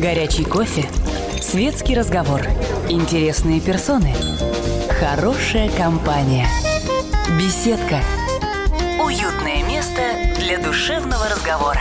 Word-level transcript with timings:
Горячий 0.00 0.44
кофе. 0.44 0.88
Светский 1.40 1.96
разговор. 1.96 2.42
Интересные 2.88 3.60
персоны. 3.60 4.14
Хорошая 4.90 5.68
компания. 5.76 6.46
Беседка. 7.36 8.00
Уютное 9.04 9.66
место 9.66 10.02
для 10.38 10.62
душевного 10.62 11.28
разговора. 11.28 11.80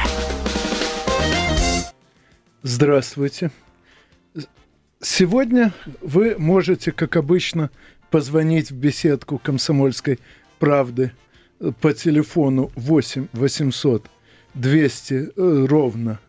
Здравствуйте. 2.63 3.51
Сегодня 4.99 5.71
вы 6.01 6.37
можете, 6.39 6.91
как 6.91 7.17
обычно, 7.17 7.69
позвонить 8.09 8.71
в 8.71 8.75
беседку 8.75 9.37
«Комсомольской 9.37 10.19
правды» 10.57 11.11
по 11.81 11.93
телефону 11.93 12.71
8 12.75 13.27
800 13.33 14.07
200 14.55 15.33
ровно 15.67 16.19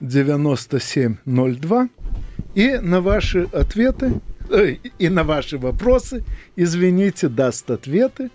9702 0.00 1.88
и 2.54 2.78
на 2.78 3.00
ваши 3.00 3.44
ответы 3.52 4.20
э, 4.50 4.76
и 4.98 5.08
на 5.08 5.24
ваши 5.24 5.58
вопросы, 5.58 6.24
извините, 6.56 7.28
даст 7.28 7.70
ответы 7.70 8.30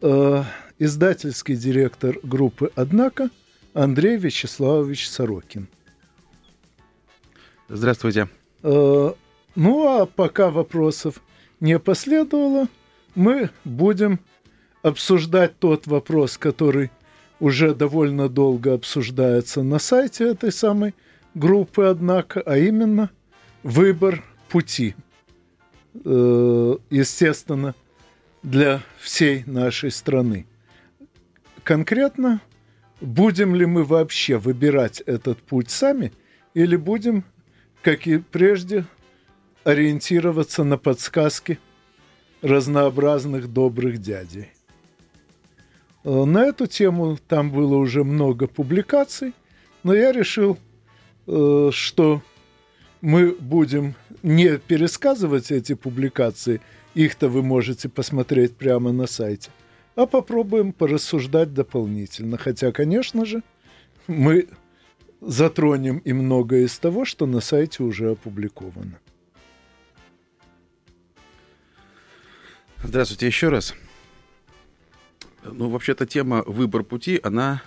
э, 0.00 0.42
издательский 0.78 1.56
директор 1.56 2.18
группы 2.22 2.70
«Однако» 2.74 3.30
Андрей 3.74 4.16
Вячеславович 4.16 5.08
Сорокин. 5.08 5.68
Здравствуйте. 7.68 8.28
Э, 8.62 9.12
ну 9.54 9.88
а 9.88 10.06
пока 10.06 10.50
вопросов 10.50 11.22
не 11.60 11.78
последовало, 11.78 12.68
мы 13.14 13.50
будем 13.64 14.20
обсуждать 14.82 15.58
тот 15.58 15.86
вопрос, 15.86 16.38
который 16.38 16.90
уже 17.40 17.74
довольно 17.74 18.28
долго 18.28 18.74
обсуждается 18.74 19.62
на 19.62 19.78
сайте 19.78 20.28
этой 20.28 20.52
самой 20.52 20.94
группы, 21.34 21.84
однако, 21.84 22.40
а 22.40 22.58
именно 22.58 23.10
выбор 23.62 24.22
пути. 24.48 24.94
Э, 26.04 26.76
естественно, 26.90 27.74
для 28.42 28.82
всей 29.00 29.44
нашей 29.46 29.90
страны. 29.90 30.46
Конкретно, 31.64 32.40
будем 33.00 33.54
ли 33.54 33.66
мы 33.66 33.84
вообще 33.84 34.36
выбирать 34.36 35.00
этот 35.00 35.38
путь 35.38 35.70
сами, 35.70 36.12
или 36.54 36.76
будем, 36.76 37.24
как 37.82 38.06
и 38.06 38.18
прежде, 38.18 38.84
ориентироваться 39.64 40.64
на 40.64 40.78
подсказки 40.78 41.58
разнообразных 42.42 43.52
добрых 43.52 43.98
дядей. 43.98 44.48
Э, 46.04 46.24
на 46.24 46.46
эту 46.46 46.66
тему 46.66 47.18
там 47.28 47.50
было 47.50 47.76
уже 47.76 48.04
много 48.04 48.46
публикаций, 48.46 49.34
но 49.82 49.94
я 49.94 50.12
решил, 50.12 50.58
э, 51.26 51.70
что 51.72 52.22
мы 53.00 53.32
будем 53.32 53.94
не 54.22 54.58
пересказывать 54.58 55.50
эти 55.50 55.74
публикации, 55.74 56.60
их-то 56.94 57.28
вы 57.28 57.42
можете 57.42 57.88
посмотреть 57.88 58.56
прямо 58.56 58.92
на 58.92 59.06
сайте, 59.06 59.50
а 59.94 60.06
попробуем 60.06 60.72
порассуждать 60.72 61.54
дополнительно. 61.54 62.36
Хотя, 62.36 62.72
конечно 62.72 63.24
же, 63.24 63.42
мы 64.06 64.48
затронем 65.20 65.98
и 65.98 66.12
многое 66.12 66.64
из 66.64 66.78
того, 66.78 67.04
что 67.04 67.26
на 67.26 67.40
сайте 67.40 67.82
уже 67.82 68.12
опубликовано. 68.12 68.98
Здравствуйте 72.82 73.26
еще 73.26 73.50
раз. 73.50 73.74
Ну, 75.42 75.70
вообще-то 75.70 76.06
тема 76.06 76.42
«Выбор 76.46 76.84
пути», 76.84 77.18
она, 77.22 77.62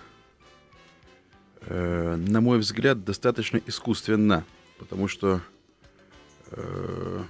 э, 1.61 2.15
на 2.15 2.39
мой 2.39 2.59
взгляд, 2.59 3.03
достаточно 3.03 3.59
искусственна, 3.65 4.45
потому 4.77 5.07
что 5.07 5.41
э, 6.51 7.23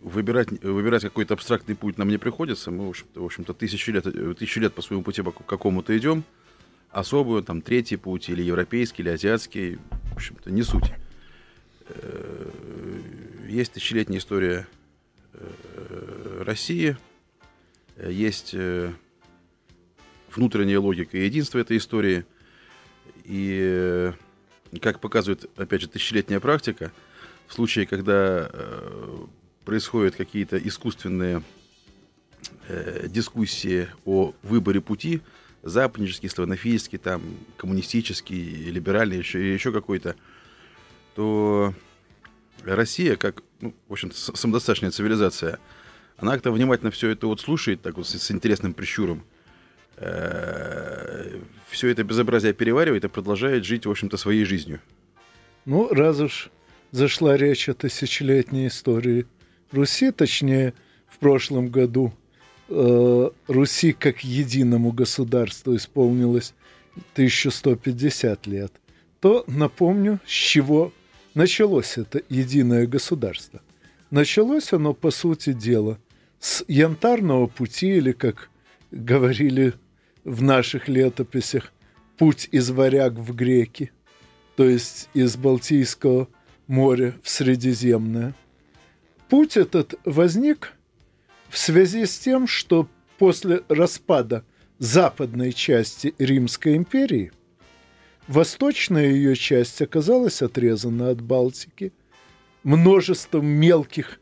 выбирать, 0.00 0.50
выбирать 0.64 1.02
какой-то 1.02 1.34
абстрактный 1.34 1.76
путь 1.76 1.96
нам 1.96 2.08
не 2.08 2.18
приходится. 2.18 2.72
Мы, 2.72 2.86
в 2.86 2.90
общем-то, 2.90 3.20
в 3.20 3.24
общем-то 3.24 3.54
тысячи, 3.54 3.90
лет, 3.90 4.04
тысячи 4.36 4.58
лет 4.58 4.74
по 4.74 4.82
своему 4.82 5.04
пути 5.04 5.22
по 5.22 5.30
какому-то 5.30 5.96
идем. 5.96 6.24
Особый, 6.90 7.42
там, 7.44 7.62
третий 7.62 7.96
путь, 7.96 8.28
или 8.28 8.42
европейский, 8.42 9.02
или 9.02 9.10
азиатский, 9.10 9.78
в 10.10 10.14
общем-то, 10.14 10.50
не 10.50 10.62
суть. 10.62 10.92
Э, 13.50 13.52
есть 13.52 13.72
тысячелетняя 13.72 14.20
история 14.20 14.66
э, 15.32 16.42
России, 16.44 16.96
есть 18.02 18.50
э, 18.54 18.92
внутренняя 20.34 20.78
логика 20.78 21.18
и 21.18 21.24
единство 21.24 21.58
этой 21.58 21.76
истории. 21.76 22.24
И, 23.24 24.12
как 24.80 25.00
показывает, 25.00 25.48
опять 25.56 25.82
же, 25.82 25.88
тысячелетняя 25.88 26.40
практика, 26.40 26.90
в 27.46 27.52
случае, 27.52 27.86
когда 27.86 28.50
происходят 29.64 30.16
какие-то 30.16 30.56
искусственные 30.56 31.42
дискуссии 33.06 33.88
о 34.04 34.32
выборе 34.42 34.80
пути, 34.80 35.20
западнический, 35.62 36.28
славянофильский, 36.28 36.98
там, 36.98 37.22
коммунистический, 37.56 38.70
либеральный, 38.70 39.18
еще, 39.18 39.52
еще 39.52 39.70
какой-то, 39.70 40.16
то 41.14 41.74
Россия, 42.64 43.16
как, 43.16 43.42
ну, 43.60 43.74
в 43.88 43.92
общем-то, 43.92 44.36
самодостаточная 44.36 44.90
цивилизация, 44.90 45.58
она 46.16 46.32
как-то 46.32 46.52
внимательно 46.52 46.90
все 46.90 47.08
это 47.10 47.26
вот 47.26 47.40
слушает, 47.40 47.82
так 47.82 47.96
вот 47.96 48.06
с, 48.06 48.18
с 48.18 48.30
интересным 48.30 48.74
прищуром, 48.74 49.24
э, 49.96 51.38
все 51.70 51.88
это 51.88 52.04
безобразие 52.04 52.52
переваривает 52.52 53.04
и 53.04 53.08
продолжает 53.08 53.64
жить, 53.64 53.86
в 53.86 53.90
общем-то, 53.90 54.16
своей 54.16 54.44
жизнью. 54.44 54.80
Ну, 55.64 55.88
раз 55.92 56.20
уж 56.20 56.50
зашла 56.90 57.36
речь 57.36 57.68
о 57.68 57.74
тысячелетней 57.74 58.68
истории 58.68 59.26
Руси, 59.72 60.10
точнее, 60.10 60.74
в 61.08 61.18
прошлом 61.18 61.68
году 61.68 62.12
э, 62.68 63.30
Руси 63.46 63.92
как 63.92 64.24
единому 64.24 64.92
государству 64.92 65.76
исполнилось 65.76 66.54
1150 67.12 68.46
лет, 68.46 68.72
то 69.20 69.44
напомню, 69.46 70.20
с 70.26 70.30
чего 70.30 70.92
началось 71.34 71.98
это 71.98 72.22
единое 72.28 72.86
государство. 72.86 73.60
Началось 74.10 74.72
оно, 74.72 74.94
по 74.94 75.10
сути 75.10 75.52
дела, 75.52 75.98
с 76.38 76.64
янтарного 76.68 77.46
пути, 77.46 77.96
или, 77.96 78.12
как 78.12 78.50
говорили 78.90 79.74
в 80.24 80.42
наших 80.42 80.88
летописях, 80.88 81.72
путь 82.18 82.48
из 82.50 82.70
варяг 82.70 83.14
в 83.14 83.34
греки, 83.34 83.92
то 84.56 84.68
есть 84.68 85.08
из 85.14 85.36
Балтийского 85.36 86.28
моря 86.66 87.14
в 87.22 87.30
Средиземное. 87.30 88.34
Путь 89.28 89.56
этот 89.56 89.94
возник 90.04 90.72
в 91.48 91.56
связи 91.56 92.04
с 92.04 92.18
тем, 92.18 92.46
что 92.46 92.88
после 93.18 93.62
распада 93.68 94.44
западной 94.78 95.52
части 95.52 96.14
Римской 96.18 96.76
империи– 96.76 97.32
Восточная 98.30 99.08
ее 99.08 99.34
часть 99.34 99.82
оказалась 99.82 100.40
отрезана 100.40 101.10
от 101.10 101.20
Балтики 101.20 101.92
множеством 102.62 103.44
мелких 103.44 104.20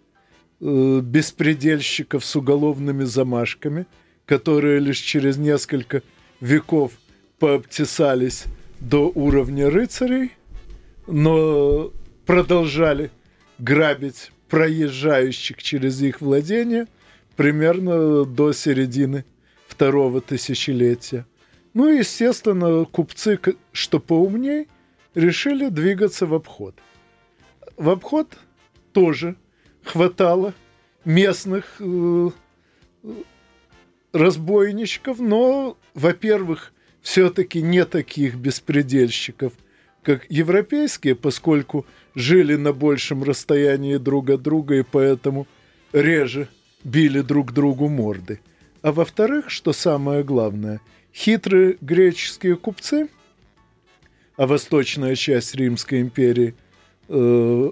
э, 0.63 1.01
беспредельщиков 1.03 2.25
с 2.25 2.35
уголовными 2.35 3.05
замашками, 3.05 3.85
которые 4.25 4.79
лишь 4.79 5.01
через 5.01 5.37
несколько 5.37 6.03
веков 6.41 6.93
пообтесались 7.39 8.45
до 8.81 9.13
уровня 9.15 9.69
рыцарей, 9.69 10.33
но 11.07 11.93
продолжали 12.25 13.11
грабить 13.59 14.33
проезжающих 14.49 15.63
через 15.63 16.01
их 16.01 16.23
владения 16.23 16.89
примерно 17.37 18.25
до 18.25 18.55
середины 18.55 19.27
второго 19.69 20.23
тысячелетия. 20.23 21.27
Ну 21.79 21.93
и, 21.93 21.99
естественно, 21.99 22.85
купцы, 22.87 23.39
что 23.71 24.01
поумнее, 24.01 24.67
решили 25.15 25.69
двигаться 25.69 26.27
в 26.27 26.35
обход. 26.35 26.75
В 27.77 27.89
обход 27.91 28.37
тоже 28.93 29.37
хватало 29.85 30.55
местных 31.05 31.77
э, 31.79 32.31
разбойничков, 34.13 35.21
но, 35.21 35.77
во-первых, 35.95 36.73
все-таки 37.01 37.63
не 37.63 37.85
таких 37.85 38.35
беспредельщиков, 38.35 39.53
как 40.03 40.27
европейские, 40.29 41.15
поскольку 41.15 41.87
жили 42.17 42.57
на 42.57 42.73
большем 42.73 43.23
расстоянии 43.23 43.99
друг 43.99 44.31
от 44.31 44.43
друга 44.43 44.81
и 44.81 44.83
поэтому 44.83 45.47
реже 45.93 46.49
били 46.83 47.21
друг 47.21 47.53
другу 47.53 47.89
морды. 47.89 48.41
А 48.83 48.91
во-вторых, 48.91 49.49
что 49.49 49.73
самое 49.73 50.25
главное– 50.25 50.81
хитрые 51.19 51.77
греческие 51.81 52.57
купцы, 52.57 53.09
а 54.37 54.47
восточная 54.47 55.17
часть 55.17 55.55
Римской 55.57 56.01
империи, 56.01 56.55
э, 57.09 57.71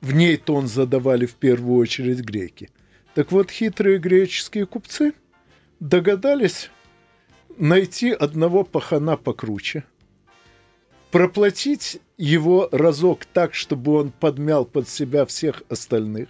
в 0.00 0.14
ней 0.14 0.36
тон 0.38 0.66
задавали 0.66 1.26
в 1.26 1.34
первую 1.34 1.78
очередь 1.78 2.20
греки. 2.20 2.70
Так 3.14 3.32
вот, 3.32 3.50
хитрые 3.50 3.98
греческие 3.98 4.64
купцы 4.66 5.12
догадались 5.78 6.70
найти 7.58 8.12
одного 8.12 8.64
пахана 8.64 9.18
покруче, 9.18 9.84
проплатить 11.10 12.00
его 12.16 12.70
разок 12.72 13.26
так, 13.26 13.54
чтобы 13.54 13.92
он 13.92 14.10
подмял 14.10 14.64
под 14.64 14.88
себя 14.88 15.26
всех 15.26 15.62
остальных, 15.68 16.28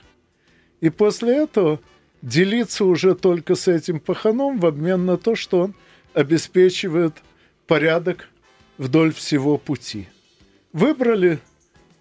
и 0.81 0.91
после 0.91 1.37
этого 1.45 1.81
делиться 2.27 2.85
уже 2.85 3.15
только 3.15 3.55
с 3.55 3.69
этим 3.69 4.01
паханом 4.01 4.59
в 4.59 4.67
обмен 4.67 5.07
на 5.07 5.17
то, 5.17 5.37
что 5.37 5.61
он 5.61 5.75
обеспечивает 6.13 7.15
порядок 7.69 8.29
вдоль 8.79 9.13
всего 9.13 9.59
пути. 9.59 10.09
Выбрали 10.73 11.39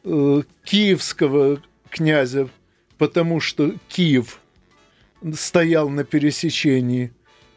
э, 0.04 0.42
киевского 0.64 1.62
князя, 1.90 2.50
потому 2.98 3.40
что 3.40 3.76
Киев 3.88 4.40
стоял 5.36 5.90
на 5.90 6.04
пересечении 6.04 7.14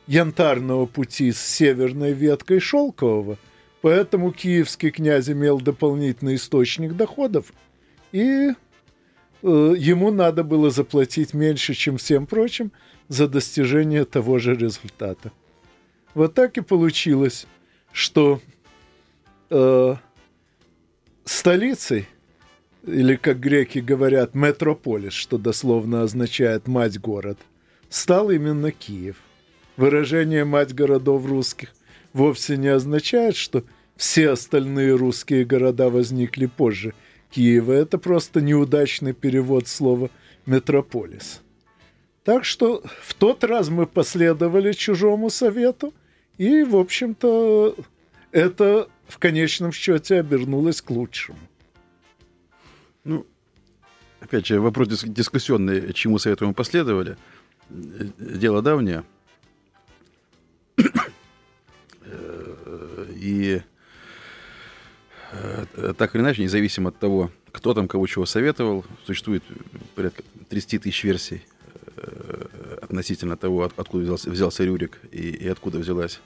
янтарного 0.06 0.84
пути 0.84 1.32
с 1.32 1.40
северной 1.40 2.12
веткой 2.12 2.60
Шелкового, 2.60 3.38
поэтому 3.80 4.30
киевский 4.30 4.90
князь 4.90 5.30
имел 5.30 5.58
дополнительный 5.58 6.34
источник 6.34 6.94
доходов, 6.94 7.46
и 8.12 8.50
ему 9.42 10.10
надо 10.10 10.42
было 10.44 10.70
заплатить 10.70 11.34
меньше, 11.34 11.74
чем 11.74 11.96
всем 11.96 12.26
прочим, 12.26 12.72
за 13.08 13.28
достижение 13.28 14.04
того 14.04 14.38
же 14.38 14.54
результата. 14.54 15.32
Вот 16.14 16.34
так 16.34 16.58
и 16.58 16.60
получилось, 16.60 17.46
что 17.92 18.40
э, 19.50 19.94
столицей, 21.24 22.06
или, 22.86 23.16
как 23.16 23.40
греки 23.40 23.78
говорят, 23.78 24.34
метрополис, 24.34 25.12
что 25.12 25.38
дословно 25.38 26.02
означает 26.02 26.66
«мать-город», 26.66 27.38
стал 27.88 28.30
именно 28.30 28.72
Киев. 28.72 29.16
Выражение 29.76 30.44
«мать 30.44 30.74
городов 30.74 31.26
русских» 31.26 31.72
вовсе 32.12 32.56
не 32.56 32.68
означает, 32.68 33.36
что 33.36 33.64
все 33.96 34.30
остальные 34.30 34.94
русские 34.96 35.44
города 35.44 35.90
возникли 35.90 36.46
позже 36.46 36.94
Киева. 37.30 37.72
Это 37.72 37.98
просто 37.98 38.40
неудачный 38.40 39.12
перевод 39.12 39.68
слова 39.68 40.10
«метрополис». 40.46 41.40
Так 42.24 42.44
что 42.44 42.82
в 43.02 43.14
тот 43.14 43.42
раз 43.44 43.70
мы 43.70 43.86
последовали 43.86 44.72
чужому 44.72 45.30
совету, 45.30 45.94
и, 46.36 46.62
в 46.62 46.76
общем-то, 46.76 47.74
это 48.32 48.88
в 49.06 49.18
конечном 49.18 49.72
счете 49.72 50.20
обернулось 50.20 50.82
к 50.82 50.90
лучшему. 50.90 51.38
Ну, 53.04 53.26
опять 54.20 54.46
же, 54.46 54.60
вопрос 54.60 55.02
дискуссионный, 55.04 55.92
чему 55.94 56.18
совету 56.18 56.46
мы 56.46 56.52
последовали. 56.52 57.16
Дело 57.70 58.60
давнее. 58.60 59.04
И 63.16 63.56
э, 63.56 63.60
так 65.96 66.14
или 66.14 66.22
иначе, 66.22 66.42
независимо 66.42 66.88
от 66.90 66.98
того, 66.98 67.30
кто 67.52 67.74
там 67.74 67.88
кого 67.88 68.06
чего 68.06 68.26
советовал, 68.26 68.84
существует 69.06 69.42
порядка 69.94 70.22
30 70.48 70.82
тысяч 70.82 71.04
версий 71.04 71.42
э, 71.96 72.76
относительно 72.82 73.36
того, 73.36 73.70
откуда 73.76 74.04
взялся, 74.04 74.30
взялся 74.30 74.64
Рюрик 74.64 74.98
и, 75.12 75.30
и 75.30 75.48
откуда 75.48 75.78
взялась 75.78 76.20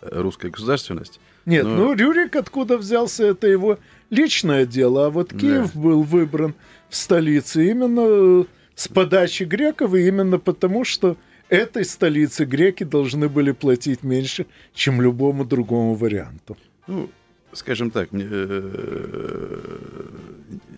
э, 0.00 0.08
русская 0.20 0.50
государственность. 0.50 1.20
Нет, 1.44 1.64
Но... 1.64 1.76
ну 1.76 1.92
Рюрик 1.94 2.36
откуда 2.36 2.78
взялся, 2.78 3.24
это 3.24 3.46
его 3.46 3.78
личное 4.10 4.66
дело, 4.66 5.06
а 5.06 5.10
вот 5.10 5.32
Киев 5.32 5.72
да. 5.74 5.80
был 5.80 6.02
выбран 6.02 6.54
в 6.88 6.96
столице 6.96 7.70
именно 7.70 8.46
с 8.74 8.88
подачи 8.88 9.44
греков, 9.44 9.94
и 9.94 10.06
именно 10.06 10.38
потому, 10.38 10.84
что 10.84 11.16
этой 11.48 11.84
столице 11.84 12.44
греки 12.44 12.84
должны 12.84 13.28
были 13.28 13.52
платить 13.52 14.02
меньше, 14.02 14.46
чем 14.74 15.00
любому 15.00 15.44
другому 15.44 15.94
варианту. 15.94 16.56
Ну, 16.86 17.10
скажем 17.56 17.90
так, 17.90 18.12
не, 18.12 18.26
э, 18.28 19.78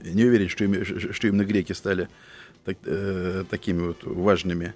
не 0.02 0.24
уверен, 0.24 0.48
что, 0.48 0.64
им, 0.64 0.84
что 0.84 1.28
именно 1.28 1.44
греки 1.44 1.72
стали 1.72 2.08
так, 2.64 2.76
э, 2.84 3.44
такими 3.50 3.88
вот 3.88 4.02
важными 4.04 4.74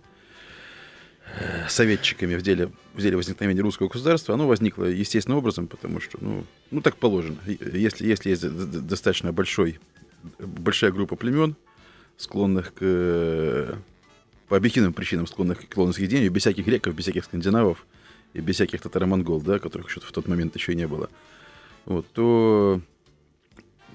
э, 1.39 1.69
советчиками 1.69 2.35
в 2.35 2.43
деле, 2.43 2.71
в 2.95 3.01
деле 3.01 3.17
возникновения 3.17 3.63
русского 3.63 3.89
государства, 3.89 4.35
оно 4.35 4.47
возникло 4.47 4.85
естественным 4.85 5.39
образом, 5.39 5.67
потому 5.67 6.01
что, 6.01 6.19
ну, 6.21 6.45
ну 6.71 6.81
так 6.81 6.97
положено. 6.97 7.39
Если, 7.47 8.07
если 8.07 8.31
есть 8.31 8.43
достаточно 8.87 9.33
большой, 9.33 9.81
большая 10.39 10.93
группа 10.93 11.17
племен, 11.17 11.57
склонных 12.19 12.75
к 12.75 13.79
по 14.53 14.59
объективным 14.59 14.93
причинам 14.93 15.27
склонных 15.27 15.67
к 15.67 15.77
лондонскому 15.79 16.29
без 16.29 16.43
всяких 16.43 16.67
греков, 16.67 16.95
без 16.95 17.05
всяких 17.05 17.25
скандинавов 17.25 17.87
и 18.35 18.41
без 18.41 18.57
всяких 18.57 18.83
татаро-монгол, 18.83 19.41
да, 19.41 19.59
которых 19.59 19.89
еще 19.89 20.01
в 20.01 20.13
тот 20.13 20.29
момент 20.29 20.55
еще 20.55 20.75
не 20.75 20.87
было, 20.87 21.09
вот, 21.85 22.07
то 22.13 22.81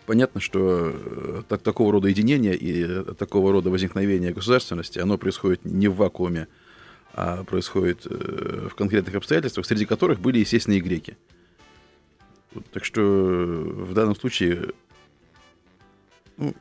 понятно, 0.06 0.42
что 0.42 0.92
э, 0.94 1.44
так, 1.48 1.62
такого 1.62 1.92
рода 1.92 2.08
единение 2.08 2.56
и 2.56 2.84
э, 2.84 3.14
такого 3.18 3.52
рода 3.52 3.70
возникновение 3.70 4.34
государственности, 4.34 5.00
оно 5.00 5.18
происходит 5.18 5.66
не 5.66 5.88
в 5.88 5.96
вакууме, 5.96 6.48
а 7.14 7.44
происходит 7.44 8.06
э, 8.06 8.68
в 8.72 8.76
конкретных 8.76 9.16
обстоятельствах, 9.16 9.66
среди 9.66 9.86
которых 9.86 10.20
были, 10.20 10.40
естественно, 10.40 10.76
и 10.76 10.80
греки. 10.80 11.18
Вот, 12.54 12.66
так 12.72 12.86
что 12.86 13.02
в 13.02 13.94
данном 13.94 14.16
случае 14.16 14.70
ну, 16.38 16.54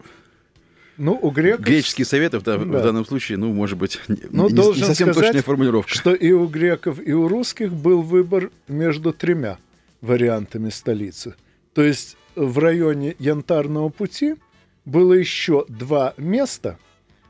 ну, 0.98 1.18
у 1.20 1.30
греков... 1.30 1.64
Греческие 1.64 2.06
советы 2.06 2.40
да, 2.40 2.56
да. 2.56 2.64
в 2.64 2.82
данном 2.82 3.04
случае, 3.04 3.38
ну, 3.38 3.52
может 3.52 3.78
быть, 3.78 4.00
ну, 4.08 4.48
не, 4.48 4.54
не 4.54 4.84
совсем 4.84 5.12
сказать, 5.12 5.26
точная 5.26 5.42
формулировка. 5.42 5.92
что 5.92 6.14
и 6.14 6.32
у 6.32 6.46
греков, 6.46 6.98
и 7.04 7.12
у 7.12 7.28
русских 7.28 7.72
был 7.72 8.02
выбор 8.02 8.50
между 8.66 9.12
тремя 9.12 9.58
вариантами 10.00 10.70
столицы. 10.70 11.34
То 11.74 11.82
есть 11.82 12.16
в 12.34 12.58
районе 12.58 13.16
Янтарного 13.18 13.88
пути 13.88 14.36
было 14.84 15.12
еще 15.12 15.64
два 15.68 16.14
места, 16.16 16.78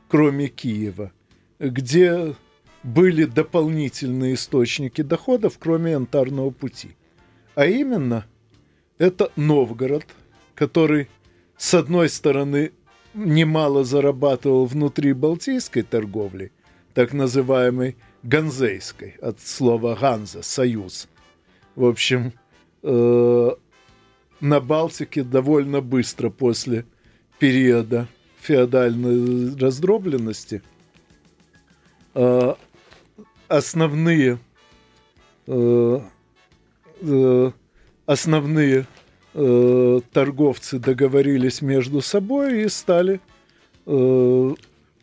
кроме 0.07 0.47
Киева, 0.47 1.11
где 1.59 2.35
были 2.83 3.25
дополнительные 3.25 4.35
источники 4.35 5.01
доходов, 5.01 5.57
кроме 5.59 5.91
Янтарного 5.91 6.51
пути. 6.51 6.95
А 7.55 7.65
именно, 7.65 8.25
это 8.97 9.31
Новгород, 9.35 10.05
который, 10.55 11.09
с 11.57 11.73
одной 11.73 12.09
стороны, 12.09 12.71
немало 13.13 13.83
зарабатывал 13.83 14.65
внутри 14.65 15.13
балтийской 15.13 15.81
торговли, 15.81 16.51
так 16.93 17.13
называемой 17.13 17.97
ганзейской, 18.23 19.15
от 19.21 19.39
слова 19.41 19.97
«ганза»– 19.99 20.41
«союз». 20.43 21.07
В 21.75 21.85
общем, 21.85 22.33
э, 22.83 23.49
на 24.39 24.59
Балтике 24.59 25.23
довольно 25.23 25.81
быстро 25.81 26.29
после 26.29 26.85
периода 27.39 28.07
феодальной 28.39 29.55
раздробленности 29.57 30.61
э, 32.13 32.53
основные 33.47 34.39
э, 35.47 35.99
э, 37.01 37.51
основные 38.05 38.85
э, 39.33 39.99
торговцы 40.13 40.79
договорились 40.79 41.61
между 41.61 42.01
собой 42.01 42.63
и 42.63 42.69
стали 42.69 43.19
э, 43.85 44.55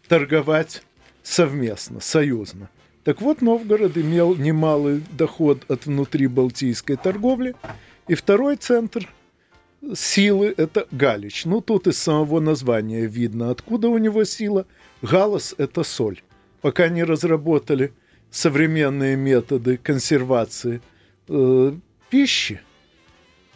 торговать 0.09 0.83
совместно, 1.23 2.01
союзно. 2.01 2.71
Так 3.05 3.21
вот, 3.21 3.43
Новгород 3.43 3.97
имел 3.99 4.35
немалый 4.35 5.03
доход 5.13 5.63
от 5.69 5.85
внутри 5.85 6.27
балтийской 6.27 6.97
торговли. 6.97 7.55
И 8.09 8.15
второй 8.15 8.57
центр 8.57 9.09
силы– 9.95 10.55
это 10.57 10.87
Галич. 10.91 11.45
Ну, 11.45 11.61
тут 11.61 11.87
из 11.87 11.99
самого 11.99 12.41
названия 12.41 13.07
видно, 13.07 13.51
откуда 13.51 13.89
у 13.89 13.99
него 13.99 14.25
сила. 14.25 14.67
Галас– 15.03 15.55
это 15.59 15.83
соль. 15.83 16.23
Пока 16.63 16.89
не 16.89 17.05
разработали 17.05 17.93
современные 18.31 19.17
методы 19.17 19.77
консервации 19.77 20.81
э, 21.29 21.73
пищи, 22.09 22.61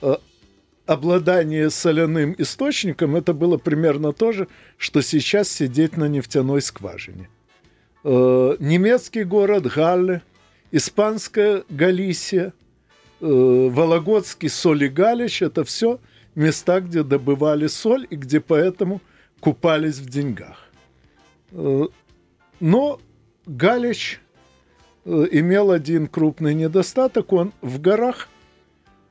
э, 0.02 0.16
обладание 0.84 1.70
соляным 1.70 2.34
источником 2.36 3.16
это 3.16 3.32
было 3.32 3.56
примерно 3.56 4.12
то 4.12 4.32
же, 4.32 4.46
что 4.76 5.00
сейчас 5.00 5.48
сидеть 5.48 5.96
на 5.96 6.06
нефтяной 6.06 6.60
скважине. 6.60 7.30
Э, 8.04 8.56
немецкий 8.60 9.24
город 9.24 9.66
Галле, 9.66 10.22
испанская 10.70 11.64
Галисия, 11.68 12.52
э, 13.20 13.24
Вологодский 13.26 14.48
соль 14.48 14.88
Галич– 14.88 15.42
это 15.42 15.64
все 15.64 15.98
места, 16.34 16.80
где 16.80 17.02
добывали 17.02 17.66
соль 17.66 18.06
и 18.08 18.14
где 18.14 18.40
поэтому 18.40 19.00
купались 19.40 19.98
в 19.98 20.08
деньгах. 20.08 20.70
Э, 21.50 21.86
но 22.60 23.00
Галич 23.46 24.20
имел 25.04 25.70
один 25.70 26.06
крупный 26.06 26.54
недостаток. 26.54 27.32
Он 27.32 27.52
в 27.62 27.80
горах– 27.80 28.28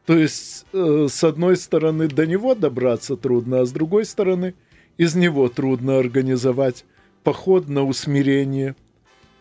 то 0.06 0.18
есть, 0.18 0.66
с 0.72 1.24
одной 1.26 1.58
стороны, 1.58 2.08
до 2.08 2.26
него 2.26 2.56
добраться 2.56 3.18
трудно, 3.18 3.60
а 3.60 3.66
с 3.66 3.74
другой 3.74 4.06
стороны, 4.06 4.54
из 4.96 5.16
него 5.16 5.50
трудно 5.50 5.98
организовать 5.98 6.86
поход 7.28 7.68
на 7.68 7.84
усмирение 7.84 8.74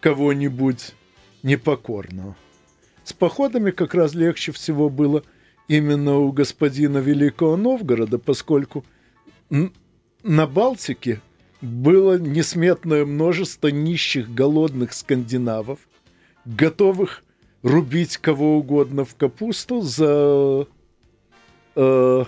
кого-нибудь 0.01 0.97
непокорного. 1.45 2.35
с 3.05 3.13
походами 3.13 3.71
как 3.71 3.95
раз 3.95 4.13
легче 4.13 4.51
всего 4.51 4.91
было 4.91 5.23
именно 5.69 6.17
у 6.17 6.33
господина 6.33 6.99
Великого 6.99 7.57
Новгорода, 7.57 8.19
поскольку 8.19 8.85
на 10.25 10.47
Балтике 10.49 11.21
было 11.61 12.19
несметное 12.19 13.07
множество 13.07 13.69
нищих, 13.69 14.35
голодных 14.35 14.93
скандинавов, 14.93 15.79
готовых 16.45 17.23
рубить 17.63 18.17
кого 18.17 18.59
угодно 18.59 19.05
в 19.05 19.15
капусту 19.15 19.83
за 19.83 20.67
э, 21.77 22.25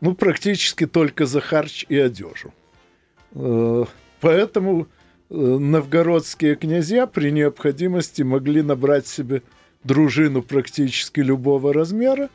ну, 0.00 0.14
практически 0.14 0.86
только 0.86 1.26
за 1.26 1.42
харч 1.42 1.84
и 1.90 1.98
одежу. 1.98 2.54
Э, 3.34 3.84
поэтому 4.20 4.88
э, 5.30 5.34
новгородские 5.34 6.56
князья 6.56 7.06
при 7.06 7.30
необходимости 7.30 8.22
могли 8.22 8.62
набрать 8.62 9.06
себе 9.06 9.42
дружину 9.84 10.42
практически 10.42 11.20
любого 11.20 11.72
размера. 11.72 12.28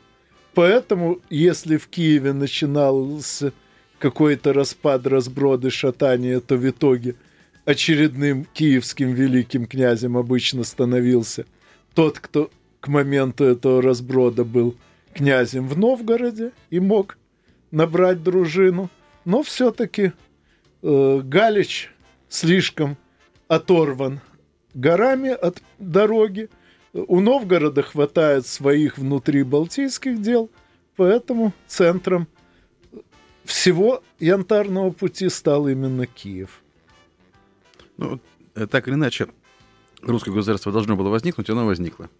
Поэтому, 0.54 1.20
если 1.30 1.76
в 1.76 1.88
Киеве 1.88 2.32
начинался 2.32 3.52
какой-то 3.98 4.52
распад, 4.52 5.06
разброды, 5.06 5.70
шатания, 5.70 6.40
то 6.40 6.56
в 6.56 6.68
итоге 6.68 7.14
очередным 7.64 8.46
киевским 8.52 9.12
великим 9.12 9.66
князем 9.66 10.16
обычно 10.16 10.64
становился 10.64 11.46
тот, 11.94 12.18
кто 12.18 12.50
к 12.80 12.88
моменту 12.88 13.44
этого 13.44 13.80
разброда 13.80 14.44
был 14.44 14.74
князем 15.14 15.68
в 15.68 15.78
Новгороде 15.78 16.52
и 16.70 16.80
мог 16.80 17.16
набрать 17.70 18.22
дружину. 18.22 18.90
Но 19.24 19.42
все-таки 19.42 20.12
э, 20.82 21.20
Галич 21.24 21.90
слишком 22.28 22.96
оторван 23.48 24.20
горами 24.74 25.30
от 25.30 25.62
дороги. 25.78 26.48
У 26.92 27.20
Новгорода 27.20 27.82
хватает 27.82 28.46
своих 28.46 28.98
внутри 28.98 29.42
балтийских 29.42 30.20
дел, 30.20 30.50
поэтому 30.96 31.52
центром 31.66 32.28
всего 33.44 34.02
янтарного 34.20 34.90
пути 34.90 35.28
стал 35.28 35.68
именно 35.68 36.06
Киев. 36.06 36.62
Ну, 37.96 38.20
так 38.70 38.88
или 38.88 38.94
иначе, 38.94 39.28
русское 40.02 40.32
государство 40.32 40.72
должно 40.72 40.96
было 40.96 41.08
возникнуть, 41.08 41.48
оно 41.50 41.66
возникло. 41.66 42.10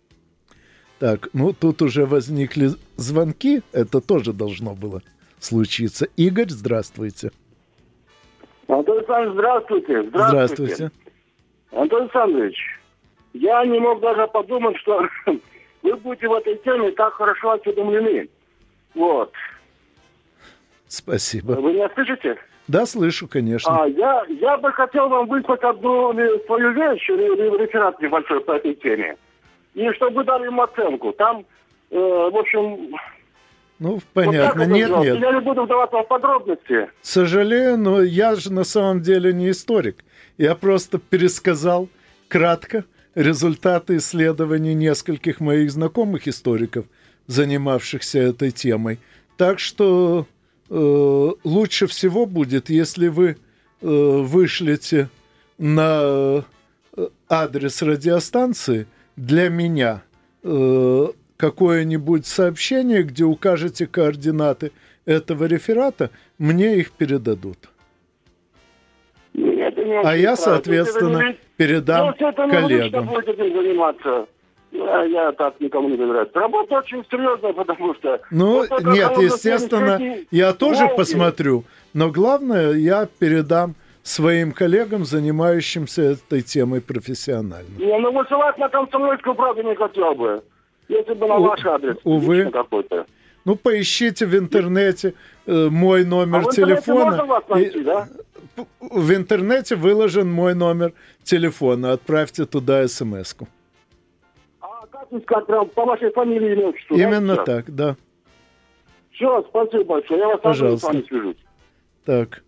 Так, 0.99 1.29
ну 1.33 1.53
тут 1.53 1.83
уже 1.83 2.07
возникли 2.07 2.71
звонки, 2.97 3.63
это 3.73 4.01
тоже 4.01 4.33
должно 4.33 4.75
было 4.75 5.03
случиться. 5.41 6.07
Игорь, 6.17 6.51
здравствуйте. 6.51 7.33
Антон 8.69 8.99
Александрович, 8.99 9.35
здравствуйте. 9.35 10.03
Здравствуйте. 10.05 10.75
Здравствуйте. 10.75 10.91
Антон 11.73 12.03
Александрович, 12.03 12.57
я 13.33 13.65
не 13.65 13.79
мог 13.79 14.01
даже 14.01 14.27
подумать, 14.29 14.77
что 14.79 15.07
вы 15.83 15.97
будете 15.97 16.29
в 16.29 16.35
этой 16.35 16.57
теме 16.59 16.91
так 16.93 17.15
хорошо 17.15 17.53
осведомлены. 17.53 18.29
Вот. 18.95 19.33
Спасибо. 20.87 21.53
Вы 21.53 21.73
меня 21.73 21.91
слышите? 21.95 22.37
Да, 22.69 22.87
слышу, 22.87 23.27
конечно. 23.27 23.83
А, 23.83 23.87
я, 23.89 24.25
я 24.29 24.57
бы 24.59 24.71
хотел 24.73 25.09
вам 25.09 25.27
выслать 25.27 25.63
одну 25.63 26.13
свою 26.47 26.73
вещь, 26.73 27.09
реферат 27.09 28.01
небольшой 28.01 28.41
по 28.41 28.53
этой 28.53 28.75
теме. 28.75 29.17
И 29.75 29.91
чтобы 29.93 30.17
вы 30.17 30.25
дали 30.25 30.47
им 30.47 30.61
оценку. 30.61 31.13
Там, 31.13 31.45
э, 31.91 31.97
в 31.97 32.37
общем... 32.37 32.95
Ну, 33.83 34.01
понятно. 34.15 34.65
Вот 34.65 34.73
нет, 34.73 34.91
нет. 34.91 35.19
Я 35.21 35.33
не 35.33 35.41
буду 35.41 35.65
вдаваться 35.65 35.99
в 35.99 36.09
подробности. 36.09 36.89
Сожалею, 37.03 37.77
но 37.77 38.03
я 38.03 38.35
же 38.37 38.53
на 38.53 38.65
самом 38.65 39.03
деле 39.03 39.33
не 39.33 39.51
историк. 39.51 40.05
Я 40.39 40.55
просто 40.55 40.99
пересказал 40.99 41.89
кратко 42.29 42.85
результаты 43.15 43.97
исследований 43.97 44.75
нескольких 44.75 45.41
моих 45.41 45.71
знакомых 45.71 46.29
историков, 46.29 46.87
занимавшихся 47.27 48.19
этой 48.21 48.51
темой. 48.53 48.99
Так 49.37 49.59
что 49.59 50.27
Э, 50.75 51.31
лучше 51.45 51.87
всего 51.87 52.25
будет, 52.25 52.71
если 52.71 53.09
вы 53.09 53.37
э, 53.37 53.37
вышлете 53.83 55.11
на 55.59 56.45
э, 56.97 57.09
адрес 57.29 57.83
радиостанции 57.83 58.87
для 59.17 59.51
меня 59.51 60.03
какое-нибудь 61.43 62.25
сообщение, 62.25 63.03
где 63.03 63.25
укажете 63.25 63.89
координаты 63.89 64.71
этого 65.07 65.47
реферата, 65.47 66.11
мне 66.39 66.77
их 66.77 66.93
передадут. 66.93 67.59
а 69.35 70.15
я, 70.15 70.37
соответственно, 70.37 71.35
передам 71.57 72.15
ну, 72.21 72.33
коллегам. 72.49 73.09
заниматься. 73.09 74.27
Я, 74.71 75.03
я 75.03 75.33
так 75.33 75.61
никому 75.61 75.89
не 75.89 75.97
доверяю. 75.97 76.31
Работа 76.33 76.77
очень 76.77 77.05
серьезная, 77.11 77.53
потому 77.53 77.93
что... 77.97 78.21
Ну, 78.31 78.59
вот 78.59 78.85
нет, 78.85 79.19
естественно, 79.19 79.99
я 80.31 80.53
тоже 80.53 80.85
волки. 80.85 80.97
посмотрю. 80.97 81.65
Но 81.93 82.13
главное, 82.13 82.71
я 82.75 83.09
передам 83.19 83.75
своим 84.05 84.53
коллегам, 84.53 85.05
занимающимся 85.05 86.03
этой 86.03 86.43
темой 86.43 86.81
профессионально. 86.81 87.77
Не, 87.79 87.99
ну 87.99 88.13
высылать 88.13 88.59
на 88.59 88.69
комсомольскую 88.69 89.35
правду 89.35 89.63
не 89.65 89.75
хотел 89.75 90.15
бы. 90.15 90.43
Если 90.93 91.15
бы 91.15 91.27
на 91.27 91.37
У, 91.37 91.43
ваш 91.43 91.65
адрес. 91.65 91.97
Увы. 92.05 92.51
Какой-то. 92.51 93.07
Ну, 93.45 93.57
поищите 93.57 94.27
в 94.27 94.37
интернете 94.37 95.15
э, 95.47 95.69
мой 95.69 96.05
номер 96.05 96.45
а 96.47 96.53
телефона. 96.53 97.25
вас 97.25 97.45
найти, 97.49 97.81
и, 97.81 97.83
да? 97.83 98.09
В 98.81 99.15
интернете 99.15 99.75
выложен 99.77 100.31
мой 100.31 100.55
номер 100.55 100.93
телефона. 101.25 101.93
Отправьте 101.93 102.45
туда 102.45 102.87
смс-ку 102.87 103.49
искать 105.13 105.47
прям 105.47 105.69
по 105.69 105.85
вашей 105.85 106.11
фамилии 106.13 106.61
и 106.61 106.65
отчеству. 106.65 106.97
Именно 106.97 107.37
да, 107.37 107.45
так, 107.45 107.75
да. 107.75 107.97
Все, 109.13 109.43
спасибо 109.49 109.85
большое. 109.85 110.21
Я 110.21 110.29
вас 110.29 110.41
Пожалуйста. 110.41 110.87
с 110.87 110.91
вами 110.91 111.03
свяжусь. 111.03 111.37
Так, 112.05 112.43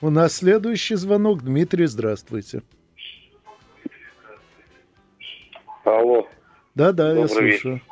у 0.00 0.10
нас 0.10 0.34
следующий 0.34 0.96
звонок. 0.96 1.42
Дмитрий, 1.42 1.86
здравствуйте. 1.86 2.62
Алло. 5.84 6.26
Да-да, 6.74 7.12
я 7.14 7.28
слушаю. 7.28 7.50
Вечер. 7.50 7.82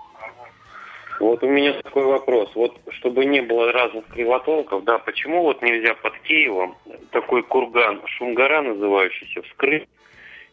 Вот 1.20 1.42
у 1.42 1.48
меня 1.48 1.74
такой 1.82 2.04
вопрос. 2.04 2.50
Вот 2.54 2.76
чтобы 2.90 3.24
не 3.24 3.40
было 3.40 3.72
разных 3.72 4.06
кривотолков, 4.06 4.84
да, 4.84 4.98
почему 4.98 5.42
вот 5.42 5.62
нельзя 5.62 5.94
под 5.94 6.18
Киевом 6.20 6.76
такой 7.10 7.42
курган, 7.42 8.00
Шунгара 8.06 8.62
называющийся, 8.62 9.42
вскрыть 9.42 9.88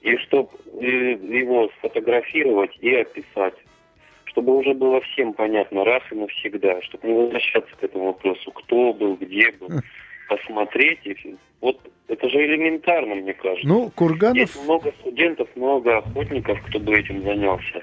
и 0.02 0.18
чтобы 0.18 0.50
его 0.82 1.70
сфотографировать 1.80 2.78
и 2.82 2.94
описать, 2.94 3.56
чтобы 4.26 4.58
уже 4.58 4.74
было 4.74 5.00
всем 5.02 5.34
понятно 5.34 5.86
раз 5.86 6.04
и 6.12 6.16
навсегда, 6.16 6.82
чтобы 6.82 7.08
не 7.08 7.14
возвращаться 7.14 7.74
к 7.78 7.84
этому 7.84 8.08
вопросу, 8.08 8.52
кто 8.52 8.94
был, 8.94 9.16
где 9.16 9.52
был, 9.52 9.70
посмотреть. 10.28 11.00
И, 11.06 11.36
вот 11.62 11.80
это 12.10 12.30
же 12.30 12.46
элементарно, 12.46 13.16
мне 13.16 13.34
кажется. 13.34 13.68
Ну, 13.68 13.90
Курганов... 13.92 14.36
Есть 14.36 14.62
много 14.66 14.92
студентов, 15.00 15.48
много 15.56 15.98
охотников, 16.00 16.62
кто 16.68 16.80
бы 16.80 16.94
этим 17.00 17.24
занялся. 17.24 17.82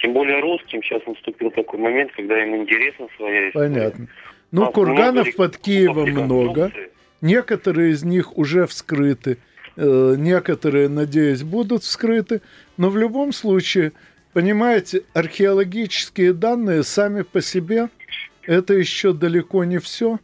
Тем 0.00 0.12
более 0.12 0.40
русским 0.40 0.82
сейчас 0.82 1.04
наступил 1.06 1.50
такой 1.50 1.78
момент, 1.78 2.12
когда 2.12 2.42
им 2.42 2.56
интересна 2.56 3.08
своя 3.16 3.48
история. 3.48 3.68
Понятно. 3.68 4.08
Ну, 4.52 4.70
Курганов 4.70 5.34
под 5.36 5.56
Киевом 5.56 6.10
много. 6.10 6.72
Некоторые 7.20 7.92
из 7.92 8.04
них 8.04 8.36
уже 8.36 8.66
вскрыты. 8.66 9.38
Э, 9.76 10.14
некоторые, 10.16 10.88
надеюсь, 10.88 11.42
будут 11.42 11.82
вскрыты, 11.82 12.40
но 12.76 12.88
в 12.88 12.96
любом 12.96 13.32
случае, 13.32 13.92
понимаете, 14.32 15.02
археологические 15.12 16.32
данные 16.32 16.82
сами 16.82 17.22
по 17.22 17.40
себе 17.40 17.88
это 18.46 18.74
еще 18.74 19.12
далеко 19.12 19.64
не 19.64 19.78
все. 19.78 20.18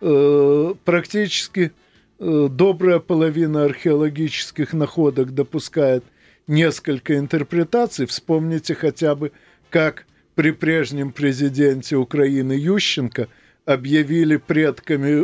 Э, 0.00 0.74
практически 0.84 1.72
э, 2.18 2.48
добрая 2.50 3.00
половина 3.00 3.64
археологических 3.64 4.72
находок 4.72 5.34
допускает 5.34 6.04
несколько 6.46 7.18
интерпретаций. 7.18 8.06
Вспомните 8.06 8.74
хотя 8.74 9.14
бы, 9.14 9.32
как 9.70 10.06
при 10.34 10.50
прежнем 10.50 11.12
президенте 11.12 11.96
Украины 11.96 12.52
Ющенко 12.52 13.28
объявили 13.64 14.36
предками 14.36 15.20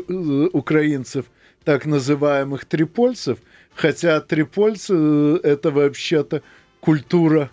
украинцев 0.49 1.27
так 1.65 1.87
называемых 1.87 2.65
трипольцев– 2.65 3.39
Хотя 3.75 4.21
трипольцы 4.21 4.95
э,– 4.95 5.39
это 5.43 5.71
вообще-то 5.71 6.43
культура 6.81 7.51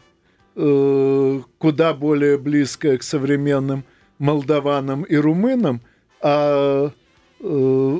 э, 0.56 1.40
куда 1.58 1.94
более 1.94 2.38
близкая 2.38 2.98
к 2.98 3.04
современным 3.04 3.84
молдаванам 4.18 5.04
и 5.04 5.16
румынам, 5.16 5.82
а 6.22 6.92
э, 7.40 8.00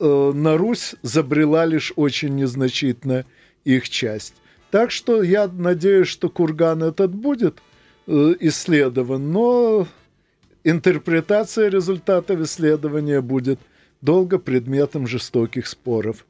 э, 0.00 0.32
на 0.34 0.56
Русь 0.56 0.96
забрела 1.02 1.66
лишь 1.66 1.92
очень 1.94 2.34
незначительная 2.34 3.26
их 3.64 3.88
часть. 3.88 4.34
Так 4.70 4.90
что 4.90 5.22
я 5.22 5.48
надеюсь, 5.48 6.08
что 6.08 6.28
курган 6.28 6.82
этот 6.82 7.14
будет 7.14 7.58
э, 8.06 8.34
исследован, 8.40 9.30
но 9.32 9.86
интерпретация 10.64 11.68
результатов 11.68 12.40
исследования 12.40 13.20
будет 13.20 13.60
долго 14.00 14.38
предметом 14.38 15.06
жестоких 15.06 15.66
споров. 15.66 16.26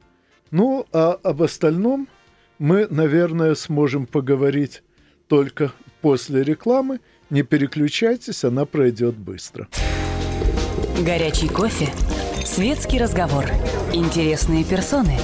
Ну, 0.51 0.85
а 0.91 1.13
об 1.23 1.41
остальном 1.41 2.07
мы, 2.59 2.87
наверное, 2.89 3.55
сможем 3.55 4.05
поговорить 4.05 4.83
только 5.27 5.71
после 6.01 6.43
рекламы. 6.43 6.99
Не 7.29 7.41
переключайтесь, 7.41 8.43
она 8.43 8.65
пройдет 8.65 9.15
быстро. 9.15 9.67
Горячий 11.03 11.47
кофе, 11.47 11.89
светский 12.45 12.99
разговор, 12.99 13.45
интересные 13.91 14.63
персоны, 14.63 15.17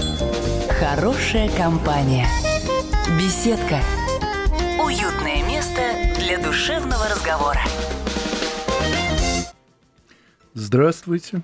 хорошая 0.79 1.49
компания, 1.57 2.25
беседка, 3.19 3.81
уютное 4.81 5.45
место 5.45 5.81
для 6.17 6.41
душевного 6.41 7.05
разговора. 7.09 7.59
Здравствуйте. 10.53 11.41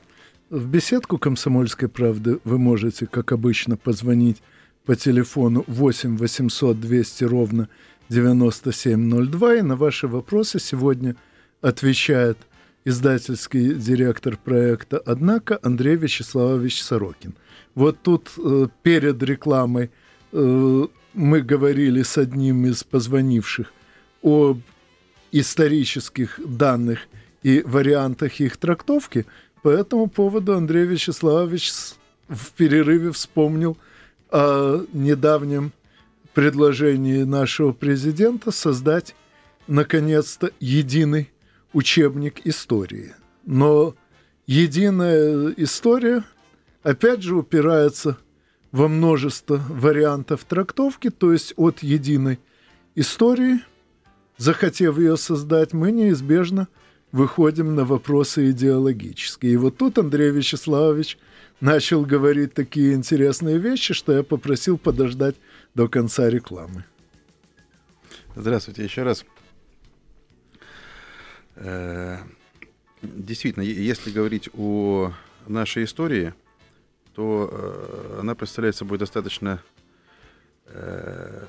В 0.50 0.65
беседку 0.68 1.18
«Комсомольской 1.18 1.89
правды» 1.89 2.39
вы 2.46 2.58
можете, 2.58 3.08
как 3.08 3.34
обычно, 3.34 3.75
позвонить 3.75 4.42
по 4.86 4.96
телефону 4.96 5.65
8 5.68 6.15
800 6.15 6.80
200 6.80 7.24
ровно 7.25 7.68
9702. 8.08 9.56
И 9.56 9.62
на 9.63 9.75
ваши 9.75 10.08
вопросы 10.08 10.62
сегодня 10.62 11.18
отвечает 11.62 12.38
издательский 12.86 13.74
директор 13.74 14.38
проекта 14.38 15.01
«Однако» 15.06 15.60
Андрей 15.63 15.96
Вячеславович 15.96 16.84
Сорокин. 16.84 17.34
Вот 17.74 17.98
тут 18.01 18.32
э, 18.38 18.68
перед 18.84 19.22
рекламой 19.24 19.89
э, 20.32 20.88
мы 21.13 21.42
говорили 21.42 22.04
с 22.04 22.18
одним 22.18 22.65
из 22.68 22.84
позвонивших 22.84 23.74
о 24.22 24.58
исторических 25.32 26.39
данных 26.46 27.00
и 27.44 27.63
вариантах 27.65 28.39
их 28.39 28.58
трактовки. 28.58 29.25
По 29.63 29.70
этому 29.70 30.08
поводу 30.08 30.56
Андрей 30.56 30.86
Вячеславович 30.86 31.74
в 32.30 32.51
перерыве 32.51 33.12
вспомнил 33.12 33.77
о 34.30 34.86
недавнем 34.94 35.72
предложении 36.34 37.24
нашего 37.24 37.72
президента 37.72 38.51
создать, 38.51 39.15
наконец-то, 39.68 40.51
единый 40.60 41.32
учебник 41.75 42.48
истории. 42.48 43.13
Но 43.46 43.96
единая 44.48 45.53
история, 45.58 46.24
опять 46.84 47.22
же, 47.22 47.36
упирается 47.36 48.17
во 48.72 48.88
множество 48.88 49.62
вариантов 49.70 50.46
трактовки, 50.46 51.10
то 51.10 51.34
есть 51.34 51.53
от 51.58 51.84
единой 51.84 52.39
истории, 52.96 53.60
захотев 54.38 54.98
ее 54.98 55.17
создать, 55.17 55.74
мы 55.74 55.91
неизбежно 55.91 56.70
выходим 57.12 57.75
на 57.75 57.84
вопросы 57.84 58.51
идеологические. 58.51 59.53
И 59.53 59.58
вот 59.58 59.77
тут 59.77 59.98
Андрей 59.98 60.32
Вячеславович 60.32 61.17
начал 61.60 62.05
говорить 62.05 62.53
такие 62.53 62.94
интересные 62.94 63.58
вещи, 63.58 63.94
что 63.94 64.13
я 64.13 64.24
попросил 64.24 64.77
подождать 64.77 65.36
до 65.74 65.89
конца 65.89 66.29
рекламы. 66.29 66.86
Здравствуйте 68.34 68.86
еще 68.86 69.03
раз. 69.03 69.25
Э, 71.55 72.17
действительно, 73.01 73.63
если 73.63 74.12
говорить 74.12 74.50
о 74.53 75.13
нашей 75.47 75.85
истории, 75.85 76.33
то 77.13 77.50
э, 77.51 78.17
она 78.21 78.35
представляет 78.35 78.75
собой 78.75 78.97
достаточно 78.97 79.62
э, 80.65 81.45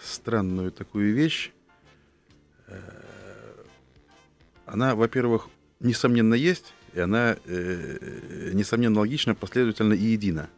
странную 0.00 0.70
такую 0.72 1.14
вещь. 1.14 1.52
Она, 4.66 4.96
во-первых, 4.96 5.48
несомненно 5.78 6.34
есть, 6.34 6.74
и 6.94 6.98
она, 6.98 7.36
несомненно, 7.46 8.98
логична, 8.98 9.36
последовательно 9.36 9.92
и 9.92 10.02
едина 10.02 10.50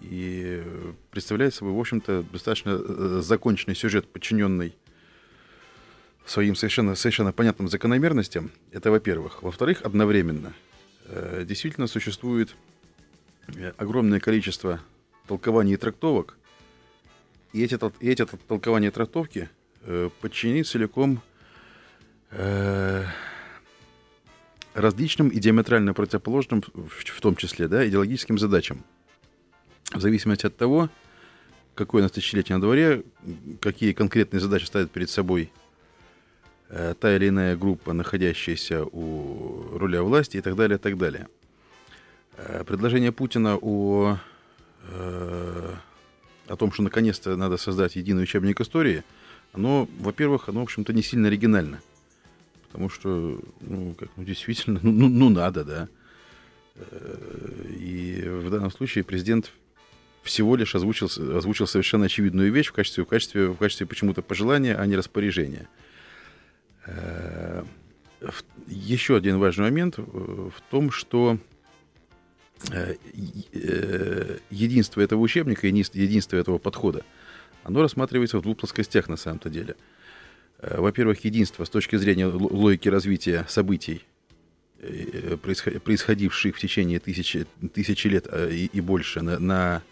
и 0.00 0.62
представляет 1.10 1.54
собой, 1.54 1.74
в 1.74 1.80
общем-то, 1.80 2.22
достаточно 2.32 3.20
законченный 3.20 3.74
сюжет, 3.74 4.06
подчиненный 4.06 4.76
своим 6.28 6.54
совершенно, 6.54 6.94
совершенно 6.94 7.32
понятным 7.32 7.68
закономерностям. 7.68 8.50
Это 8.70 8.90
во-первых. 8.90 9.42
Во-вторых, 9.42 9.82
одновременно 9.82 10.52
э, 11.06 11.44
действительно 11.46 11.86
существует 11.86 12.54
э, 13.48 13.72
огромное 13.76 14.20
количество 14.20 14.80
толкований 15.26 15.74
и 15.74 15.76
трактовок, 15.76 16.36
и 17.52 17.64
эти, 17.64 17.78
и 18.00 18.08
эти 18.10 18.24
толкования 18.24 18.88
и 18.88 18.90
трактовки 18.90 19.48
подчинены 20.20 20.64
целиком 20.64 21.22
различным 24.74 25.28
и 25.28 25.38
диаметрально 25.38 25.94
противоположным, 25.94 26.62
в 26.62 27.20
том 27.20 27.36
числе, 27.36 27.68
да, 27.68 27.88
идеологическим 27.88 28.38
задачам– 28.38 28.84
в 29.92 30.00
зависимости 30.00 30.46
от 30.46 30.56
того, 30.56 30.90
какое 31.74 32.02
у 32.02 32.04
нас 32.04 32.12
тысячелетие 32.12 32.56
на 32.56 32.62
дворе, 32.62 33.04
какие 33.60 33.92
конкретные 33.92 34.40
задачи 34.40 34.64
ставит 34.64 34.90
перед 34.90 35.10
собой 35.10 35.44
э, 35.44 35.67
та 36.68 37.16
или 37.16 37.28
иная 37.28 37.56
группа, 37.56 37.92
находящаяся 37.92 38.84
у 38.84 39.78
руля 39.78 40.02
власти 40.02 40.36
и 40.36 40.40
так 40.40 40.54
далее, 40.54 40.76
и 40.76 40.80
так 40.80 40.98
далее. 40.98 41.28
Э, 42.38 42.62
предложение 42.64 43.10
Путина 43.10 43.58
о, 43.60 44.18
э, 44.88 45.74
о 46.46 46.56
том, 46.56 46.72
что 46.72 46.82
наконец-то 46.82 47.36
надо 47.36 47.56
создать 47.56 47.96
единый 47.96 48.22
учебник 48.22 48.60
истории, 48.60 49.02
оно, 49.52 49.88
во-первых, 49.98 50.48
оно, 50.48 50.60
в 50.60 50.64
общем-то, 50.64 50.92
не 50.92 51.02
сильно 51.02 51.28
оригинально. 51.28 51.80
Потому 52.68 52.90
что, 52.90 53.40
ну, 53.60 53.94
как, 53.98 54.10
ну, 54.16 54.24
действительно, 54.24 54.78
ну, 54.84 54.92
ну, 54.92 55.08
ну 55.08 55.28
надо, 55.30 55.64
да. 55.64 55.88
Э, 56.76 57.64
и 57.76 58.22
в 58.24 58.50
данном 58.50 58.70
случае 58.70 59.02
президент 59.02 59.52
всего 60.22 60.54
лишь 60.54 60.74
озвучил, 60.74 61.06
озвучил 61.36 61.66
совершенно 61.66 62.06
очевидную 62.06 62.52
вещь 62.52 62.68
в 62.68 62.72
качестве, 62.72 63.02
в 63.02 63.08
качестве, 63.08 63.48
в 63.48 63.56
качестве 63.56 63.86
почему-то 63.86 64.22
пожелания, 64.22 64.76
а 64.76 64.86
не 64.86 64.96
распоряжения. 64.96 65.66
Э, 66.88 67.62
еще 68.66 69.16
один 69.16 69.38
важный 69.38 69.64
момент 69.64 69.98
в 69.98 70.54
том, 70.70 70.90
что 70.90 71.38
э, 72.72 72.94
э, 73.52 74.38
единство 74.50 75.00
этого 75.00 75.20
учебника 75.20 75.66
и 75.66 75.70
единство 75.70 76.36
этого 76.36 76.58
подхода, 76.58 77.04
оно 77.62 77.82
рассматривается 77.82 78.38
в 78.38 78.42
двух 78.42 78.58
плоскостях 78.58 79.08
на 79.08 79.16
самом-то 79.16 79.50
деле. 79.50 79.76
Во-первых, 80.60 81.24
единство 81.24 81.64
с 81.64 81.70
точки 81.70 81.94
зрения 81.96 82.26
логики 82.26 82.88
развития 82.88 83.46
событий, 83.48 84.04
происходивших 84.80 86.56
в 86.56 86.58
течение 86.58 86.98
тысячи, 86.98 87.46
тысячи 87.72 88.08
лет 88.08 88.26
и, 88.50 88.80
больше 88.80 89.20
на, 89.20 89.38
на 89.38 89.82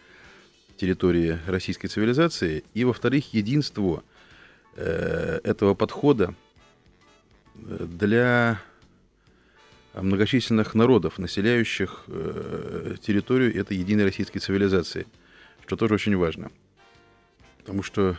территории 0.77 1.39
российской 1.47 1.87
цивилизации, 1.87 2.65
и, 2.75 2.85
во-вторых, 2.85 3.33
единство 3.33 4.03
э, 4.75 5.41
этого 5.45 5.75
подхода 5.75 6.35
э, 6.35 6.46
для 7.57 8.61
многочисленных 10.03 10.75
народов, 10.75 11.19
населяющих 11.19 12.05
э, 12.09 12.97
территорию 13.01 13.57
этой 13.57 13.77
единой 13.77 14.05
российской 14.05 14.39
цивилизации, 14.39 15.07
что 15.65 15.77
тоже 15.77 15.95
очень 15.95 16.17
важно. 16.17 16.51
Потому 17.59 17.83
что 17.83 18.17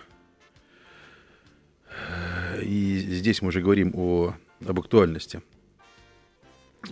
э, 1.89 2.63
и 2.63 2.97
здесь 2.97 3.41
мы 3.41 3.49
уже 3.49 3.61
говорим 3.61 3.91
о, 3.95 4.33
об 4.65 4.79
актуальности. 4.79 5.41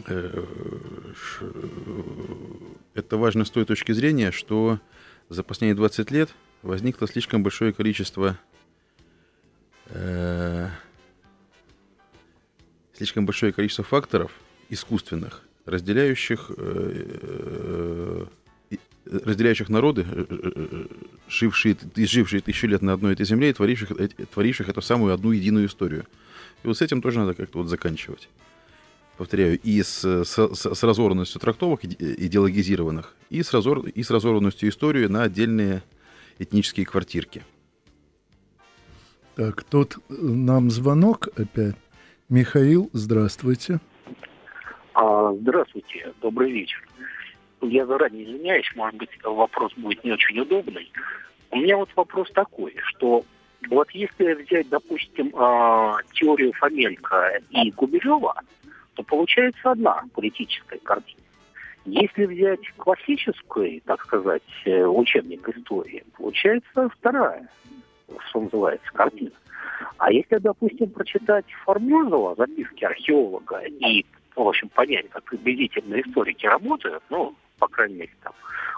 Э, 0.08 0.46
это 2.94 3.18
важно 3.18 3.46
с 3.46 3.50
той 3.50 3.66
точки 3.66 3.92
зрения, 3.92 4.32
что 4.32 4.80
за 5.30 5.44
последние 5.44 5.76
20 5.76 6.12
лет 6.12 6.30
возникло 6.62 7.08
слишком 7.08 7.44
большое 7.44 7.74
количество 7.74 8.38
слишком 12.96 13.26
большое 13.26 13.52
количество 13.52 13.84
факторов 13.84 14.32
искусственных, 14.70 15.42
разделяющих 15.66 16.52
э, 16.58 17.06
э, 17.22 18.26
разделяющих 19.06 19.70
народы, 19.70 20.06
э, 20.10 20.26
э, 20.30 20.86
жившие, 21.28 21.78
жившие 21.96 22.42
тысячу 22.42 22.68
лет 22.68 22.82
на 22.82 22.94
одной 22.94 23.14
этой 23.14 23.26
земле 23.26 23.52
и 23.52 23.54
творивших, 23.54 23.92
творивших 24.34 24.70
эту 24.70 24.82
самую 24.82 25.14
одну 25.14 25.32
единую 25.32 25.68
историю. 25.68 26.06
И 26.64 26.68
вот 26.68 26.78
с 26.78 26.82
этим 26.82 27.02
тоже 27.02 27.20
надо 27.20 27.34
как-то 27.36 27.60
вот 27.60 27.68
заканчивать 27.68 28.30
повторяю, 29.18 29.60
и 29.62 29.82
с, 29.82 30.04
с, 30.04 30.56
с 30.56 30.84
разорванностью 30.84 31.40
трактовок 31.40 31.86
идеологизированных, 31.86 33.16
и 33.30 33.44
с, 33.44 33.54
разор, 33.54 33.88
и 33.88 34.04
с 34.04 34.10
разорванностью 34.10 34.70
истории 34.70 35.08
на 35.08 35.24
отдельные 35.24 35.84
этнические 36.38 36.86
квартирки. 36.86 37.44
Так, 39.36 39.64
тут 39.64 39.98
нам 40.10 40.70
звонок 40.72 41.30
опять. 41.36 41.76
Михаил, 42.30 42.90
здравствуйте. 42.92 43.80
А, 44.96 45.32
здравствуйте, 45.34 46.12
добрый 46.22 46.52
вечер. 46.52 46.84
Я 47.62 47.86
заранее 47.86 48.26
извиняюсь, 48.26 48.72
может 48.76 48.96
быть, 48.96 49.10
вопрос 49.24 49.74
будет 49.78 50.04
не 50.04 50.12
очень 50.12 50.40
удобный. 50.40 50.92
У 51.52 51.58
меня 51.58 51.78
вот 51.78 51.90
вопрос 51.96 52.32
такой, 52.32 52.76
что 52.88 53.24
вот 53.70 53.92
если 53.92 54.34
взять, 54.34 54.70
допустим, 54.70 55.32
а, 55.36 55.98
теорию 56.14 56.52
Фоменко 56.54 57.42
и 57.52 57.72
Губерева, 57.72 58.42
то 58.96 59.04
получается 59.04 59.72
одна 59.72 60.04
политическая 60.16 60.80
картина. 60.80 61.22
Если 61.86 62.26
взять 62.26 62.68
классический, 62.78 63.84
так 63.86 64.02
сказать, 64.02 64.42
э, 64.66 64.84
учебник 64.86 65.48
истории, 65.48 66.04
получается 66.18 66.90
вторая. 66.90 67.48
что 68.30 68.42
называется, 68.42 68.92
картина. 68.94 69.32
А 69.98 70.12
если, 70.12 70.38
допустим, 70.38 70.90
прочитать 70.90 71.46
Формозова, 71.64 72.36
записки 72.36 72.84
археолога, 72.84 73.62
и, 73.66 74.06
в 74.36 74.48
общем, 74.48 74.70
понять, 74.70 75.10
как 75.10 75.24
приблизительно 75.24 76.00
историки 76.02 76.46
работают, 76.46 77.04
ну, 77.10 77.36
по 77.60 77.68
крайней 77.68 77.96
мере, 77.96 78.12
там, 78.24 78.34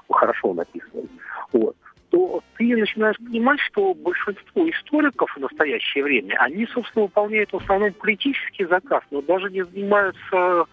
хорошо 0.09 0.53
написано, 0.53 1.03
вот, 1.51 1.75
то 2.09 2.41
ты 2.57 2.75
начинаешь 2.75 3.17
понимать, 3.17 3.59
что 3.59 3.93
большинство 3.93 4.69
историков 4.69 5.29
в 5.35 5.39
настоящее 5.39 6.03
время, 6.03 6.35
они, 6.39 6.65
собственно, 6.67 7.05
выполняют 7.05 7.51
в 7.51 7.57
основном 7.57 7.93
политический 7.93 8.65
заказ, 8.65 9.03
но 9.11 9.21
даже 9.21 9.49
не 9.49 9.63
занимаются 9.63 10.65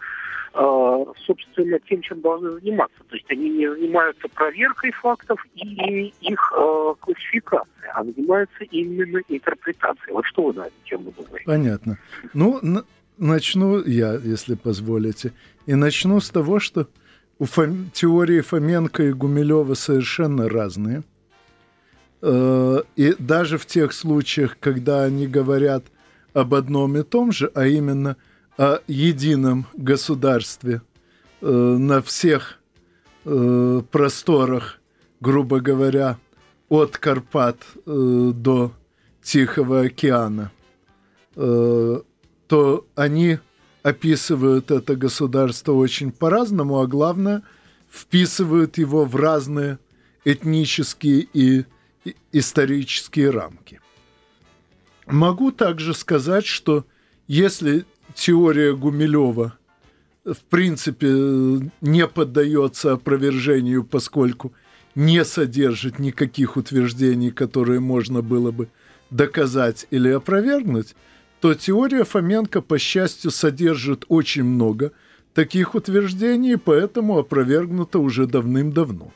собственно, 1.26 1.78
тем, 1.80 2.00
чем 2.02 2.20
должны 2.20 2.52
заниматься. 2.52 2.98
То 3.08 3.16
есть 3.16 3.30
они 3.30 3.50
не 3.50 3.68
занимаются 3.68 4.28
проверкой 4.28 4.92
фактов 4.92 5.44
и 5.54 6.12
их 6.20 6.52
э, 6.56 6.94
классификацией, 7.00 7.90
а 7.94 8.04
занимаются 8.04 8.64
именно 8.64 9.20
интерпретацией. 9.28 10.12
Вот 10.12 10.24
что 10.26 10.44
вы 10.44 10.52
на 10.54 10.62
эту 10.62 10.74
тему 10.84 11.12
думаете? 11.16 11.44
Понятно. 11.44 11.98
Ну, 12.34 12.60
начну 13.18 13.82
я, 13.84 14.14
если 14.14 14.54
позволите. 14.54 15.32
И 15.66 15.74
начну 15.74 16.20
с 16.20 16.30
того, 16.30 16.60
что 16.60 16.86
у 17.38 17.46
фом... 17.46 17.90
теории 17.92 18.40
Фоменко 18.40 19.02
и 19.02 19.12
Гумилева 19.12 19.74
совершенно 19.74 20.48
разные– 20.48 21.02
Э, 22.26 22.82
и 22.96 23.14
даже 23.18 23.58
в 23.58 23.66
тех 23.66 23.92
случаях, 23.92 24.56
когда 24.58 25.04
они 25.04 25.26
говорят 25.26 25.84
об 26.32 26.54
одном 26.54 26.96
и 26.96 27.02
том 27.02 27.32
же, 27.32 27.50
а 27.54 27.66
именно 27.66 28.16
о 28.56 28.78
едином 28.86 29.66
государстве 29.74 30.82
э, 31.40 31.46
на 31.48 32.02
всех 32.02 32.60
э, 33.24 33.82
просторах, 33.90 34.80
грубо 35.20 35.60
говоря, 35.60 36.18
от 36.68 36.98
Карпат 36.98 37.58
до 37.84 38.72
Тихого 39.22 39.82
океана, 39.82 40.50
то 41.34 42.86
они 42.94 43.38
описывают 43.82 44.70
это 44.70 44.96
государство 44.96 45.72
очень 45.72 46.10
по-разному, 46.10 46.80
а 46.80 46.86
главное, 46.86 47.42
вписывают 47.90 48.78
его 48.78 49.04
в 49.04 49.14
разные 49.14 49.78
этнические 50.24 51.28
и 51.32 51.66
исторические 52.32 53.30
рамки. 53.30 53.80
Могу 55.06 55.52
также 55.52 55.94
сказать, 55.94 56.46
что 56.46 56.86
если 57.28 57.84
теория 58.14 58.74
Гумилева 58.74 59.58
в 60.24 60.40
принципе 60.48 61.08
не 61.80 62.06
поддается 62.06 62.92
опровержению, 62.92 63.84
поскольку 63.84 64.52
не 64.94 65.24
содержит 65.24 65.98
никаких 65.98 66.56
утверждений, 66.56 67.30
которые 67.30 67.80
можно 67.80 68.22
было 68.22 68.50
бы 68.50 68.68
доказать 69.10 69.86
или 69.90 70.08
опровергнуть, 70.08 70.94
то 71.40 71.54
теория 71.54 72.04
Фоменко, 72.04 72.62
по 72.62 72.78
счастью, 72.78 73.30
содержит 73.30 74.04
очень 74.08 74.44
много 74.44 74.92
таких 75.34 75.74
утверждений, 75.74 76.56
поэтому 76.56 77.18
опровергнута 77.18 77.98
уже 77.98 78.26
давным-давно. 78.26 79.12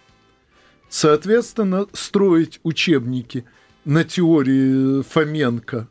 Соответственно, 0.90 1.86
строить 1.92 2.60
учебники 2.64 3.44
на 3.84 4.04
теории 4.04 5.02
Фоменко 5.02 5.88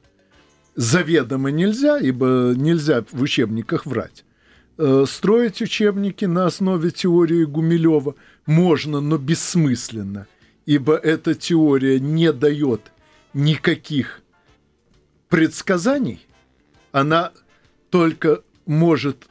заведомо 0.77 1.49
нельзя, 1.49 1.99
ибо 1.99 2.53
нельзя 2.55 3.03
в 3.11 3.21
учебниках 3.21 3.85
врать. 3.85 4.23
Э, 4.77 5.05
строить 5.07 5.59
учебники 5.61 6.25
на 6.25 6.45
основе 6.45 6.91
теории 6.91 7.43
Гумилева 7.43 8.15
можно, 8.45 9.01
но 9.01 9.17
бессмысленно, 9.17 10.27
ибо 10.67 10.95
эта 10.95 11.33
теория 11.33 11.99
не 11.99 12.31
дает 12.31 12.91
никаких 13.33 14.21
предсказаний, 15.29 16.25
она 16.91 17.31
только 17.89 18.43
может 18.67 19.27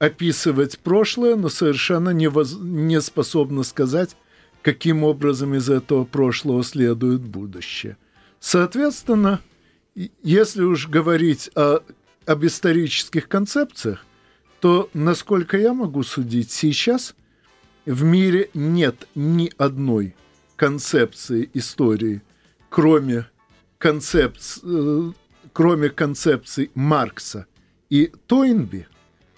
описывать 0.00 0.80
прошлое, 0.80 1.36
но 1.36 1.48
совершенно 1.48 2.10
не, 2.10 2.28
не 2.60 3.00
способна 3.00 3.62
сказать, 3.62 4.16
каким 4.60 5.04
образом 5.04 5.54
из 5.54 5.70
этого 5.70 6.04
прошлого 6.04 6.64
следует 6.64 7.20
будущее. 7.20 7.96
Соответственно, 8.40 9.40
если 9.94 10.62
уж 10.62 10.88
говорить 10.88 11.50
о, 11.54 11.80
об 12.26 12.44
исторических 12.44 13.28
концепциях, 13.28 14.04
то, 14.60 14.90
насколько 14.92 15.56
я 15.56 15.72
могу 15.72 16.02
судить, 16.02 16.50
сейчас 16.50 17.14
в 17.86 18.04
мире 18.04 18.50
нет 18.54 19.08
ни 19.14 19.50
одной 19.56 20.14
концепции 20.56 21.48
истории, 21.54 22.22
кроме, 22.68 23.26
концепций, 23.78 24.62
э, 24.64 25.12
кроме 25.52 25.88
концепций 25.88 26.70
Маркса 26.74 27.46
и 27.88 28.12
Тойнби, 28.26 28.86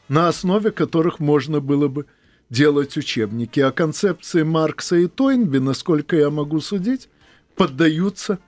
на 0.09 0.29
основе 0.29 0.73
которых 0.73 1.21
можно 1.21 1.61
было 1.61 1.89
бы 1.89 2.07
делать 2.51 2.97
учебники, 2.97 3.61
а 3.61 3.71
концепции 3.71 4.43
Маркса 4.43 4.97
и 4.97 5.07
Тойнби, 5.07 5.59
насколько 5.59 6.17
я 6.17 6.29
могу 6.29 6.61
судить, 6.61 7.09
поддаются 7.55 8.39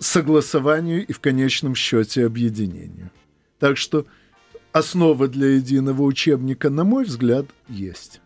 согласованию 0.00 1.06
и 1.06 1.12
в 1.12 1.20
конечном 1.20 1.74
счете 1.76 2.26
объединению. 2.26 3.10
Так 3.58 3.76
что 3.76 4.06
основа 4.72 5.28
для 5.28 5.48
единого 5.50 6.02
учебника, 6.02 6.70
на 6.70 6.84
мой 6.84 7.04
взгляд, 7.04 7.46
есть. 7.68 8.20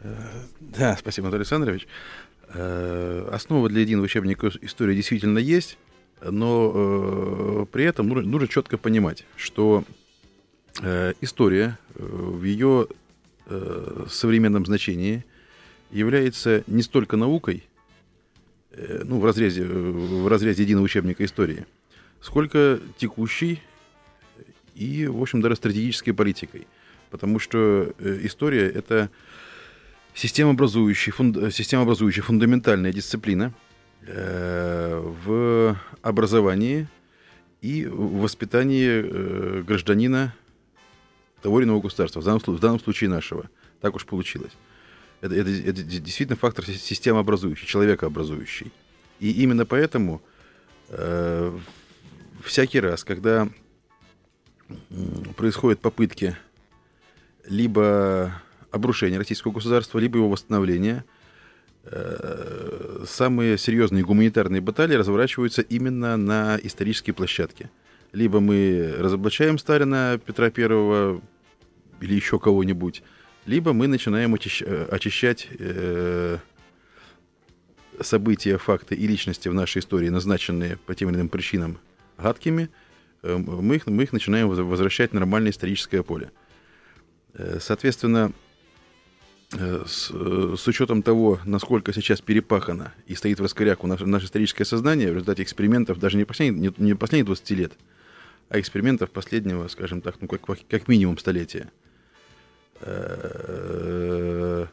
Э, 0.00 0.14
да, 0.60 0.96
спасибо, 0.96 1.26
Анатолий 1.26 1.40
Александрович. 1.40 1.88
Э, 2.48 3.28
основа 3.32 3.68
для 3.68 3.80
единого 3.80 4.04
учебника 4.04 4.50
истории 4.60 4.94
действительно 4.94 5.38
есть, 5.38 5.78
но 6.20 6.72
э, 6.74 7.66
при 7.72 7.84
этом 7.84 8.08
нужно 8.08 8.48
четко 8.48 8.76
понимать, 8.76 9.24
что 9.36 9.84
история 11.20 11.76
в 11.96 12.44
ее 12.44 12.86
современном 14.08 14.64
значении 14.64 15.24
является 15.90 16.62
не 16.68 16.82
столько 16.82 17.16
наукой, 17.16 17.64
ну, 19.04 19.18
в 19.18 19.24
разрезе, 19.24 19.64
в 19.64 20.28
разрезе 20.28 20.62
единого 20.62 20.84
учебника 20.84 21.24
истории, 21.24 21.66
сколько 22.20 22.78
текущей 22.96 23.60
и, 24.74 25.06
в 25.06 25.20
общем, 25.20 25.40
даже 25.40 25.56
стратегической 25.56 26.12
политикой. 26.12 26.66
Потому 27.10 27.38
что 27.38 27.92
история— 28.00 28.68
это 28.74 29.10
системообразующая, 30.14 31.12
фунд, 31.12 31.36
системообразующая 31.52 32.22
фундаментальная 32.22 32.92
дисциплина 32.92 33.52
в 34.02 35.76
образовании 36.02 36.86
и 37.60 37.86
в 37.86 38.18
воспитании 38.18 39.62
гражданина 39.62 40.34
того 41.42 41.60
или 41.60 41.66
иного 41.66 41.80
государства, 41.80 42.20
в 42.20 42.24
данном, 42.24 42.40
в 42.40 42.60
данном 42.60 42.80
случае 42.80 43.10
нашего. 43.10 43.48
Так 43.80 43.94
уж 43.94 44.04
получилось. 44.04 44.52
Это, 45.20 45.34
это, 45.34 45.50
это 45.50 45.82
действительно 45.82 46.36
фактор 46.36 46.64
системообразующий, 46.64 47.66
человекообразующий. 47.66 48.72
И 49.20 49.30
именно 49.42 49.66
поэтому 49.66 50.22
э, 50.90 51.58
всякий 52.44 52.80
раз, 52.80 53.04
когда 53.04 53.48
происходят 55.36 55.80
попытки 55.80 56.36
либо 57.44 58.40
обрушения 58.70 59.18
российского 59.18 59.52
государства, 59.52 59.98
либо 59.98 60.18
его 60.18 60.28
восстановления, 60.28 61.04
э, 61.84 63.04
самые 63.08 63.58
серьезные 63.58 64.04
гуманитарные 64.04 64.60
баталии 64.60 64.94
разворачиваются 64.94 65.62
именно 65.62 66.16
на 66.16 66.58
исторические 66.62 67.14
площадки– 67.14 67.70
либо 68.12 68.40
мы 68.40 68.94
разоблачаем 68.98 69.58
Сталина, 69.58 70.18
Петра 70.24 70.50
Первого 70.50 71.20
или 72.00 72.14
еще 72.14 72.38
кого-нибудь, 72.38 73.02
либо 73.48 73.72
мы 73.72 73.86
начинаем 73.88 74.34
э, 74.34 74.84
очищать 74.90 75.48
э, 75.58 76.38
события, 77.98 78.58
факты 78.58 78.94
и 78.94 79.06
личности 79.06 79.48
в 79.48 79.54
нашей 79.54 79.78
истории, 79.78 80.10
назначенные 80.10 80.76
по 80.76 80.94
тем 80.94 81.08
или 81.08 81.16
иным 81.16 81.30
причинам 81.30 81.78
гадкими, 82.18 82.68
э, 83.22 83.36
мы, 83.38 83.76
их, 83.76 83.86
мы 83.86 84.02
их 84.02 84.12
начинаем 84.12 84.48
возвращать 84.48 85.12
в 85.12 85.14
нормальное 85.14 85.50
историческое 85.50 86.02
поле. 86.02 86.30
Соответственно, 87.60 88.32
с, 89.50 90.10
с 90.10 90.68
учетом 90.68 91.02
того, 91.02 91.38
насколько 91.44 91.92
сейчас 91.92 92.20
перепахано 92.20 92.92
и 93.06 93.14
стоит 93.14 93.38
в 93.38 93.42
раскоряку 93.42 93.86
наше, 93.86 94.04
наше 94.06 94.26
историческое 94.26 94.64
сознание 94.64 95.10
в 95.10 95.14
результате 95.14 95.42
экспериментов 95.42 95.98
даже 95.98 96.16
не 96.16 96.24
последних, 96.24 96.78
не, 96.78 96.84
не 96.84 96.94
последних 96.94 97.26
20 97.26 97.50
лет, 97.50 97.72
а 98.48 98.58
экспериментов 98.58 99.10
последнего, 99.10 99.68
скажем 99.68 100.00
так, 100.00 100.16
ну, 100.20 100.26
как, 100.26 100.42
как 100.68 100.88
минимум 100.88 101.16
столетия. 101.16 101.70
Э, 102.80 104.66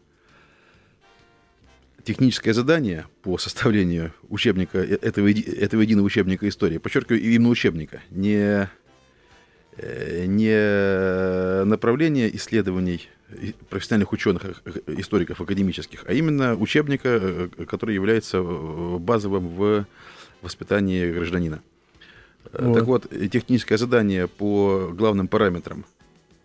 техническое 2.04 2.54
задание 2.54 3.08
по 3.24 3.38
составлению 3.40 4.14
учебника, 4.30 4.78
э, 4.78 4.98
этого, 5.02 5.28
этого 5.28 5.82
единого 5.82 6.06
учебника 6.06 6.48
истории, 6.48 6.78
подчеркиваю, 6.78 7.22
именно 7.22 7.50
учебника, 7.50 8.02
не, 8.12 8.70
э, 9.78 10.26
не 10.28 11.66
направление 11.66 12.36
исследований 12.36 13.10
профессиональных 13.70 14.14
ученых, 14.14 14.44
историков 14.86 15.42
академических, 15.42 16.04
а 16.06 16.14
именно 16.14 16.56
учебника, 16.56 17.50
который 17.68 17.96
является 17.96 18.44
базовым 18.44 19.48
в 19.48 19.86
воспитании 20.44 21.12
гражданина. 21.12 21.64
Вот. 22.54 22.76
Так 22.76 22.86
вот, 22.86 23.10
техническое 23.32 23.80
задание 23.80 24.28
по 24.28 24.92
главным 24.94 25.28
параметрам 25.28 25.86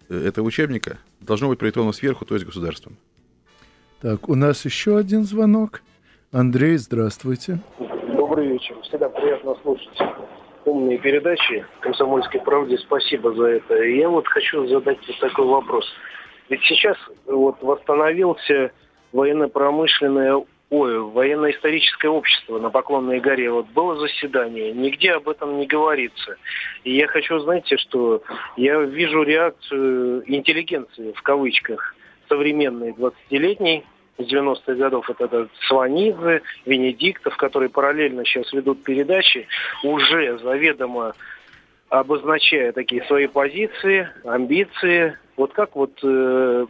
этого 0.08 0.46
учебника 0.46 0.98
должно 1.20 1.48
быть 1.48 1.58
проектовано 1.58 1.92
сверху, 1.92 2.24
то 2.24 2.34
есть 2.34 2.46
государством. 2.46 2.96
Так, 4.00 4.28
у 4.28 4.34
нас 4.34 4.64
еще 4.64 4.96
один 4.96 5.24
звонок. 5.24 5.82
Андрей, 6.32 6.76
здравствуйте. 6.76 7.60
Добрый 8.16 8.48
вечер. 8.48 8.76
Всегда 8.82 9.08
приятно 9.08 9.54
слушать 9.62 9.98
умные 10.64 10.98
передачи 10.98 11.64
«Комсомольской 11.80 12.40
правде». 12.40 12.78
Спасибо 12.78 13.34
за 13.34 13.46
это. 13.46 13.82
И 13.82 13.98
я 13.98 14.08
вот 14.08 14.26
хочу 14.28 14.66
задать 14.68 14.98
вот 15.06 15.18
такой 15.20 15.46
вопрос. 15.46 15.84
Ведь 16.48 16.62
сейчас 16.62 16.96
вот 17.26 17.56
восстановился 17.62 18.72
военно-промышленное 19.12 20.44
ой, 20.70 20.98
военно-историческое 21.00 22.08
общество 22.08 22.58
на 22.58 22.70
Поклонной 22.70 23.20
горе. 23.20 23.50
Вот 23.50 23.66
было 23.68 23.96
заседание, 23.96 24.72
нигде 24.72 25.12
об 25.12 25.28
этом 25.28 25.58
не 25.58 25.66
говорится. 25.66 26.36
И 26.84 26.96
я 26.96 27.08
хочу, 27.08 27.38
знаете, 27.40 27.76
что 27.76 28.22
я 28.56 28.80
вижу 28.80 29.22
реакцию 29.22 30.22
интеллигенции, 30.32 31.12
в 31.12 31.22
кавычках, 31.22 31.94
современной 32.28 32.92
20-летней, 32.92 33.84
из 34.18 34.32
90-х 34.32 34.74
годов, 34.74 35.08
это, 35.08 35.24
это 35.24 35.48
Сванидзе, 35.66 36.42
Венедиктов, 36.66 37.36
которые 37.36 37.70
параллельно 37.70 38.24
сейчас 38.24 38.52
ведут 38.52 38.84
передачи, 38.84 39.48
уже 39.82 40.38
заведомо 40.38 41.14
обозначая 41.88 42.72
такие 42.72 43.02
свои 43.04 43.26
позиции, 43.26 44.08
амбиции. 44.24 45.16
Вот 45.36 45.52
как 45.52 45.74
вот 45.74 45.98
э, 46.02 46.66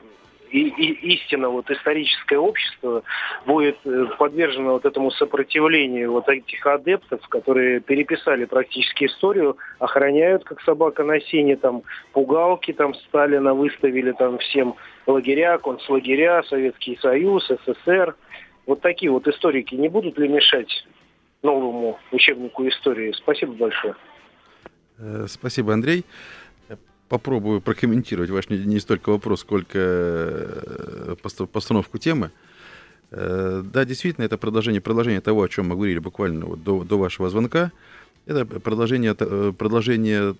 и, 0.50 0.68
и 0.68 1.14
истинно 1.14 1.48
вот 1.48 1.70
историческое 1.70 2.38
общество 2.38 3.02
будет 3.46 3.78
э, 3.84 4.06
подвержено 4.18 4.72
вот 4.72 4.84
этому 4.84 5.10
сопротивлению 5.12 6.12
вот 6.12 6.28
этих 6.28 6.66
адептов, 6.66 7.26
которые 7.28 7.80
переписали 7.80 8.44
практически 8.44 9.04
историю, 9.04 9.56
охраняют 9.78 10.44
как 10.44 10.60
собака 10.62 11.04
на 11.04 11.20
сене, 11.20 11.56
там 11.56 11.82
пугалки 12.12 12.72
там 12.72 12.94
Сталина 12.94 13.54
выставили 13.54 14.12
там 14.12 14.38
всем 14.38 14.74
лагеря, 15.06 15.58
концлагеря, 15.58 16.42
Советский 16.48 16.98
Союз, 17.00 17.48
СССР. 17.48 18.16
Вот 18.66 18.80
такие 18.80 19.10
вот 19.10 19.26
историки 19.28 19.74
не 19.74 19.88
будут 19.88 20.18
ли 20.18 20.28
мешать 20.28 20.86
новому 21.42 21.98
учебнику 22.12 22.66
истории? 22.68 23.12
Спасибо 23.12 23.52
большое. 23.52 23.94
Э, 24.98 25.26
спасибо, 25.28 25.72
Андрей 25.72 26.04
попробую 27.10 27.60
прокомментировать 27.60 28.30
ваш 28.30 28.48
не, 28.48 28.58
не 28.58 28.78
столько 28.78 29.10
вопрос, 29.10 29.40
сколько 29.40 29.78
э, 29.78 31.16
постановку 31.52 31.98
темы. 31.98 32.30
Э, 33.10 33.64
да, 33.64 33.84
действительно, 33.84 34.24
это 34.24 34.38
продолжение, 34.38 34.80
продолжение 34.80 35.20
того, 35.20 35.42
о 35.42 35.48
чем 35.48 35.68
мы 35.68 35.74
говорили 35.74 35.98
буквально 35.98 36.46
вот 36.46 36.62
до, 36.62 36.84
до 36.84 36.98
вашего 36.98 37.28
звонка. 37.28 37.72
Это 38.26 38.46
продолжение, 38.46 39.16
э, 39.18 39.52
продолжение 39.58 40.36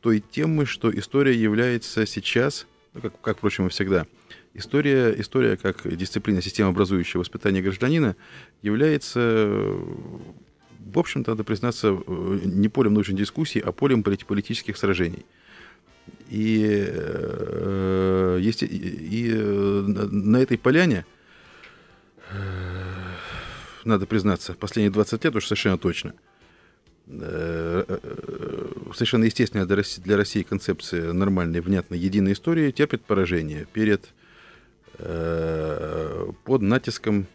той 0.00 0.18
темы, 0.18 0.66
что 0.66 0.90
история 0.90 1.36
является 1.36 2.04
сейчас, 2.04 2.66
ну, 2.94 3.00
как, 3.00 3.20
как, 3.20 3.36
впрочем, 3.38 3.68
и 3.68 3.70
всегда, 3.70 4.06
история, 4.54 5.14
история 5.16 5.56
как 5.56 5.86
дисциплина 5.96 6.42
системообразующего 6.42 7.20
воспитания 7.20 7.62
гражданина 7.62 8.16
является, 8.60 9.20
в 10.80 10.98
общем-то, 10.98 11.30
надо 11.30 11.44
признаться, 11.44 11.96
не 12.08 12.68
полем 12.68 12.94
научной 12.94 13.14
дискуссии, 13.14 13.62
а 13.64 13.70
полем 13.70 14.02
политических 14.02 14.76
сражений– 14.76 15.24
и, 16.32 16.86
э, 16.88 18.38
есть, 18.40 18.62
и, 18.62 18.66
и 18.66 19.30
э, 19.34 19.36
на 19.36 20.38
этой 20.38 20.56
поляне, 20.56 21.04
э, 22.30 22.34
надо 23.84 24.06
признаться, 24.06 24.54
последние 24.54 24.90
20 24.90 25.24
лет 25.24 25.36
уж 25.36 25.44
совершенно 25.44 25.76
точно, 25.76 26.14
совершенно 27.06 29.24
естественная 29.24 29.66
для 29.66 30.16
России 30.16 30.42
концепция 30.42 31.12
нормальной, 31.12 31.60
внятной, 31.60 31.98
единой 31.98 32.32
истории 32.32 32.70
терпит 32.70 33.04
поражение 33.04 33.66
перед 33.70 34.08
под 34.96 36.62
натиском 36.62 37.26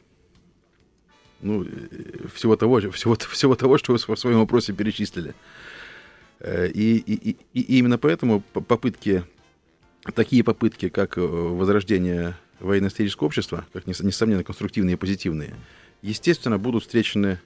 ну, 1.41 1.67
всего 2.33 2.55
того, 2.55 2.79
всего, 2.91 3.15
всего 3.15 3.55
того, 3.55 3.77
что 3.77 3.91
вы 3.91 3.99
в 3.99 4.19
своем 4.19 4.39
вопросе 4.39 4.73
перечислили. 4.73 5.36
Э, 6.39 6.67
и, 6.67 6.97
и, 6.97 7.38
и 7.54 7.78
именно 7.78 7.97
поэтому 7.97 8.41
попытки, 8.41 9.23
такие 10.13 10.43
попытки, 10.43 10.89
как 10.89 11.17
э, 11.17 11.21
возрождение 11.21 12.36
военно-исторического 12.60 13.28
общества, 13.28 13.65
как 13.73 13.88
несомненно 13.88 14.43
конструктивные 14.43 14.93
и 14.93 14.97
позитивные, 14.97 15.56
естественно, 16.02 16.58
будут 16.58 16.84
встречены 16.84 17.39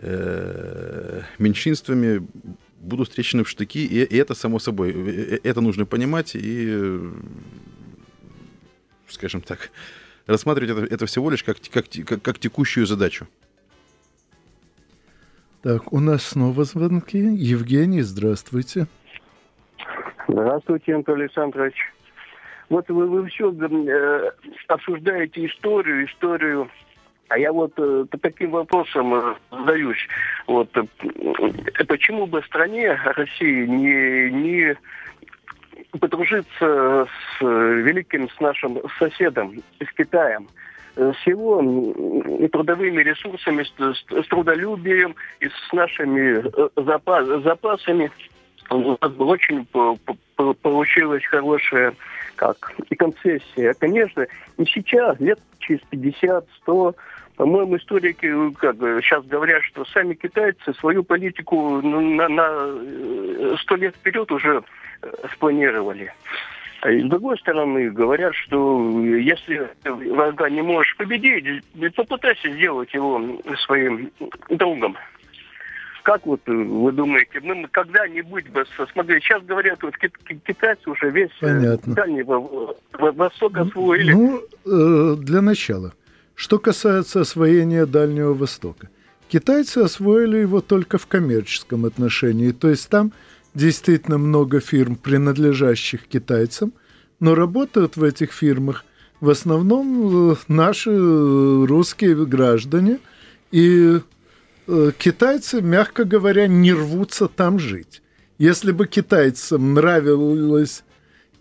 э, 0.00 1.22
меньшинствами, 1.38 2.26
будут 2.80 3.08
встречены 3.08 3.44
в 3.44 3.48
штыки, 3.48 3.84
и, 3.84 4.02
и 4.02 4.16
это 4.16 4.34
само 4.34 4.58
собой, 4.58 4.92
это 5.42 5.60
нужно 5.60 5.86
понимать 5.86 6.32
и, 6.34 7.00
скажем 9.08 9.42
так, 9.42 9.70
рассматривать 10.26 10.70
это, 10.70 10.94
это 10.94 11.06
всего 11.06 11.30
лишь 11.30 11.42
как, 11.42 11.58
как, 11.70 11.86
как, 12.06 12.22
как 12.22 12.38
текущую 12.38 12.86
задачу. 12.86 13.26
Так, 15.62 15.92
у 15.92 16.00
нас 16.00 16.22
снова 16.22 16.64
звонки. 16.64 17.18
Евгений, 17.18 18.00
здравствуйте. 18.00 18.86
Здравствуйте, 20.26 20.94
Анатолий 20.94 21.24
Александрович. 21.24 21.74
Вот 22.70 22.88
вы, 22.88 23.06
вы 23.06 23.28
все 23.28 23.52
э, 23.52 24.30
обсуждаете 24.68 25.44
историю, 25.44 26.06
историю, 26.06 26.70
а 27.28 27.38
я 27.38 27.52
вот 27.52 27.72
э, 27.76 28.06
по 28.10 28.16
таким 28.16 28.52
вопросам 28.52 29.12
э, 29.12 29.34
задаюсь. 29.50 30.08
Вот, 30.46 30.74
э, 30.74 31.84
почему 31.86 32.26
бы 32.26 32.42
стране 32.44 32.94
России 32.94 33.66
не, 33.66 34.30
не 34.30 34.76
подружиться 35.98 36.46
с 36.58 37.42
э, 37.42 37.74
великим, 37.84 38.30
с 38.30 38.40
нашим 38.40 38.78
соседом, 38.98 39.62
с 39.78 39.92
Китаем? 39.94 40.48
С 40.96 41.26
его 41.26 41.62
трудовыми 42.48 43.02
ресурсами, 43.02 43.62
с, 43.62 44.24
с 44.24 44.26
трудолюбием 44.28 45.14
и 45.40 45.48
с 45.48 45.72
нашими 45.72 46.42
э, 46.44 46.68
запас, 46.76 47.26
запасами. 47.42 48.10
У 48.70 48.96
нас 49.00 49.12
очень 49.18 49.66
получилась 50.62 51.24
хорошая 51.24 51.94
как 52.36 52.72
и 52.88 52.94
концессия. 52.94 53.74
Конечно, 53.74 54.26
не 54.56 54.66
сейчас, 54.66 55.18
лет 55.20 55.38
через 55.58 55.80
50-100, 55.90 56.94
по-моему, 57.36 57.76
историки 57.76 58.26
э, 58.26 58.52
как 58.58 58.76
бы, 58.76 59.00
сейчас 59.02 59.24
говорят, 59.26 59.62
что 59.64 59.84
сами 59.86 60.14
китайцы 60.14 60.74
свою 60.74 61.02
политику 61.02 61.80
на, 61.80 62.28
на 62.28 62.48
э, 62.52 63.56
сто 63.60 63.76
лет 63.76 63.94
вперед 63.96 64.30
уже 64.30 64.62
спланировали. 65.32 66.12
А 66.82 66.90
с 66.90 67.08
другой 67.08 67.38
стороны, 67.38 67.90
говорят, 67.90 68.34
что 68.34 69.04
если 69.04 69.68
врага 69.84 70.48
не 70.48 70.62
можешь 70.62 70.96
победить, 70.96 71.62
попытайся 71.94 72.50
сделать 72.50 72.92
его 72.94 73.20
своим 73.66 74.10
другом. 74.48 74.96
Как 76.02 76.24
вот 76.24 76.40
вы 76.46 76.92
думаете, 76.92 77.40
мы 77.40 77.68
когда-нибудь 77.70 78.48
бы, 78.48 78.64
смотри, 78.92 79.20
сейчас 79.20 79.42
говорят, 79.42 79.82
вот 79.82 79.94
китайцы 79.98 80.88
уже 80.88 81.10
весь 81.10 81.30
э, 81.42 81.46
Понятно. 81.46 81.94
Дальний 81.94 82.22
Восток 82.22 83.58
освоили. 83.58 84.12
Ну, 84.12 84.40
э, 84.64 85.16
для 85.16 85.42
начала. 85.42 85.92
Что 86.34 86.58
касается 86.58 87.20
освоения 87.20 87.84
Дальнего 87.84 88.32
Востока. 88.32 88.88
Китайцы 89.28 89.78
освоили 89.78 90.38
его 90.38 90.62
только 90.62 90.96
в 90.96 91.06
коммерческом 91.06 91.84
отношении, 91.84 92.52
то 92.52 92.70
есть 92.70 92.88
там 92.88 93.12
действительно 93.54 94.18
много 94.18 94.60
фирм, 94.60 94.96
принадлежащих 94.96 96.06
китайцам, 96.06 96.72
но 97.18 97.34
работают 97.34 97.96
в 97.96 98.04
этих 98.04 98.32
фирмах 98.32 98.84
в 99.20 99.28
основном 99.28 100.32
э, 100.32 100.36
наши 100.48 100.90
э, 100.90 101.64
русские 101.66 102.26
граждане, 102.26 102.98
и 103.52 104.00
э, 104.66 104.92
китайцы, 104.98 105.60
мягко 105.60 106.04
говоря, 106.04 106.46
не 106.46 106.72
рвутся 106.72 107.28
там 107.28 107.58
жить. 107.58 108.02
Если 108.38 108.72
бы 108.72 108.86
китайцам 108.86 109.74
нравилась 109.74 110.84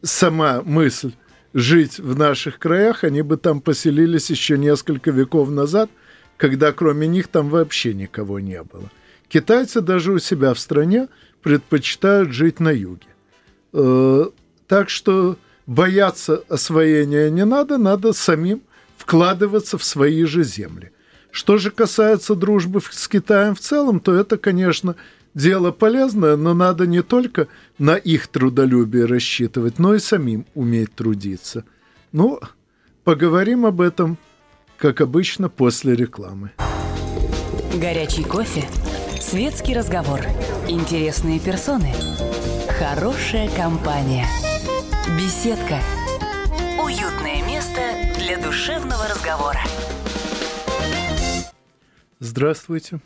сама 0.01 0.61
мысль 0.63 1.13
жить 1.53 1.99
в 1.99 2.17
наших 2.17 2.59
краях, 2.59 3.03
они 3.03 3.21
бы 3.21 3.37
там 3.37 3.61
поселились 3.61 4.29
еще 4.29 4.57
несколько 4.57 5.11
веков 5.11 5.49
назад, 5.49 5.89
когда 6.37 6.71
кроме 6.73 7.07
них 7.07 7.27
там 7.27 7.49
вообще 7.49 7.93
никого 7.93 8.39
не 8.39 8.61
было. 8.61 8.91
Китайцы 9.29 9.81
даже 9.81 10.11
у 10.11 10.19
себя 10.19 10.53
в 10.53 10.59
стране 10.59 11.07
предпочитают 11.41 12.31
жить 12.31 12.59
на 12.59 12.69
юге. 12.69 13.07
Э, 13.73 14.25
так 14.67 14.89
что 14.89 15.37
бояться 15.65 16.43
освоения 16.49 17.29
не 17.29 17.45
надо, 17.45 17.77
надо 17.77 18.13
самим 18.13 18.61
вкладываться 18.97 19.77
в 19.77 19.83
свои 19.83 20.23
же 20.25 20.43
земли. 20.43 20.91
Что 21.31 21.57
же 21.57 21.71
касается 21.71 22.35
дружбы 22.35 22.81
с 22.81 23.07
Китаем 23.07 23.55
в 23.55 23.59
целом, 23.59 23.99
то 23.99 24.13
это, 24.15 24.37
конечно, 24.37 24.95
дело 25.33 25.71
полезное, 25.71 26.35
но 26.35 26.53
надо 26.53 26.87
не 26.87 27.03
только 27.03 27.47
на 27.77 27.95
их 27.95 28.27
трудолюбие 28.27 29.05
рассчитывать, 29.05 29.79
но 29.79 29.95
и 29.95 29.99
самим 29.99 30.45
уметь 30.55 30.93
трудиться. 30.95 31.65
Ну, 32.11 32.39
поговорим 33.03 33.65
об 33.65 33.81
этом, 33.81 34.17
как 34.77 35.01
обычно, 35.01 35.49
после 35.49 35.95
рекламы. 35.95 36.51
Горячий 37.75 38.23
кофе, 38.23 38.67
светский 39.21 39.73
разговор, 39.73 40.21
интересные 40.67 41.39
персоны, 41.39 41.93
хорошая 42.79 43.49
компания, 43.55 44.25
беседка, 45.17 45.79
уютное 46.83 47.45
место 47.45 47.81
для 48.17 48.37
душевного 48.41 49.07
разговора. 49.07 49.59
Здравствуйте. 52.19 52.99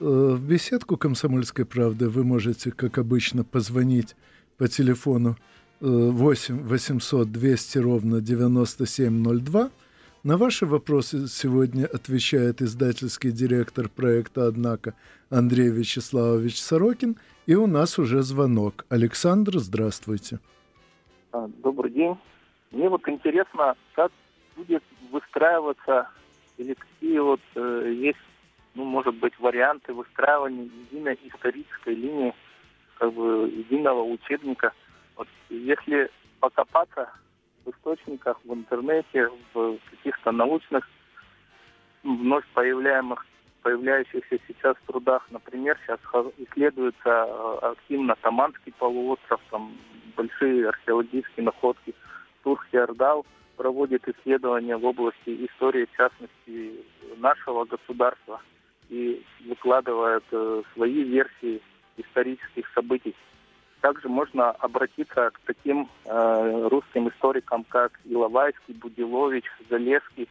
Э, 0.00 0.36
в 0.36 0.40
беседку 0.40 0.96
«Комсомольской 0.96 1.64
правды» 1.64 2.08
вы 2.08 2.24
можете, 2.24 2.70
как 2.70 2.98
обычно, 2.98 3.44
позвонить 3.44 4.14
по 4.58 4.68
телефону 4.68 5.36
8 5.80 6.62
800 6.62 7.30
200 7.30 7.78
ровно 7.78 8.20
9702. 8.20 9.70
На 10.26 10.36
ваши 10.36 10.66
вопросы 10.66 11.28
сегодня 11.28 11.86
отвечает 11.86 12.60
издательский 12.60 13.30
директор 13.30 13.88
проекта 13.88 14.48
«Однако» 14.48 14.94
Андрей 15.30 15.68
Вячеславович 15.68 16.60
Сорокин. 16.60 17.16
И 17.46 17.54
у 17.54 17.68
нас 17.68 17.96
уже 17.96 18.22
звонок. 18.22 18.86
Александр, 18.88 19.58
здравствуйте. 19.58 20.40
А, 21.30 21.46
добрый 21.62 21.92
день. 21.92 22.16
Мне 22.72 22.88
вот 22.88 23.08
интересно, 23.08 23.76
как 23.94 24.10
будет 24.56 24.82
выстраиваться 25.12 26.08
или 26.58 26.74
какие 26.74 27.20
вот 27.20 27.40
э, 27.54 27.94
есть 27.96 28.18
ну, 28.74 28.82
может 28.82 29.14
быть, 29.14 29.38
варианты 29.38 29.92
выстраивания 29.92 30.68
единой 30.90 31.20
исторической 31.22 31.94
линии, 31.94 32.34
как 32.98 33.12
бы 33.12 33.48
единого 33.48 34.02
учебника. 34.02 34.72
Вот 35.14 35.28
если 35.50 36.10
покопаться 36.40 37.12
в 37.66 37.70
источниках, 37.70 38.38
в 38.44 38.54
интернете, 38.54 39.28
в 39.52 39.78
каких-то 39.90 40.32
научных 40.32 40.88
вновь 42.02 42.46
появляемых 42.54 43.26
появляющихся 43.62 44.38
сейчас 44.46 44.76
трудах, 44.86 45.26
например, 45.32 45.76
сейчас 45.82 45.98
исследуется 46.38 47.26
э, 47.26 47.58
активно 47.62 48.14
Таманский 48.22 48.72
полуостров, 48.78 49.40
там 49.50 49.76
большие 50.16 50.68
археологические 50.68 51.46
находки. 51.46 51.92
Турский 52.44 52.80
Ордал 52.80 53.26
проводит 53.56 54.06
исследования 54.06 54.76
в 54.76 54.84
области 54.84 55.46
истории, 55.46 55.88
в 55.92 55.96
частности, 55.96 56.84
нашего 57.16 57.64
государства 57.64 58.40
и 58.88 59.24
выкладывают 59.48 60.24
э, 60.30 60.62
свои 60.74 61.02
версии 61.02 61.60
исторических 61.96 62.70
событий. 62.72 63.16
Также 63.86 64.08
можно 64.08 64.50
обратиться 64.50 65.30
к 65.30 65.40
таким 65.46 65.88
э, 66.06 66.68
русским 66.72 67.08
историкам, 67.08 67.62
как 67.62 67.92
Иловайский, 68.04 68.74
Будилович, 68.74 69.44
Залевский, 69.70 70.28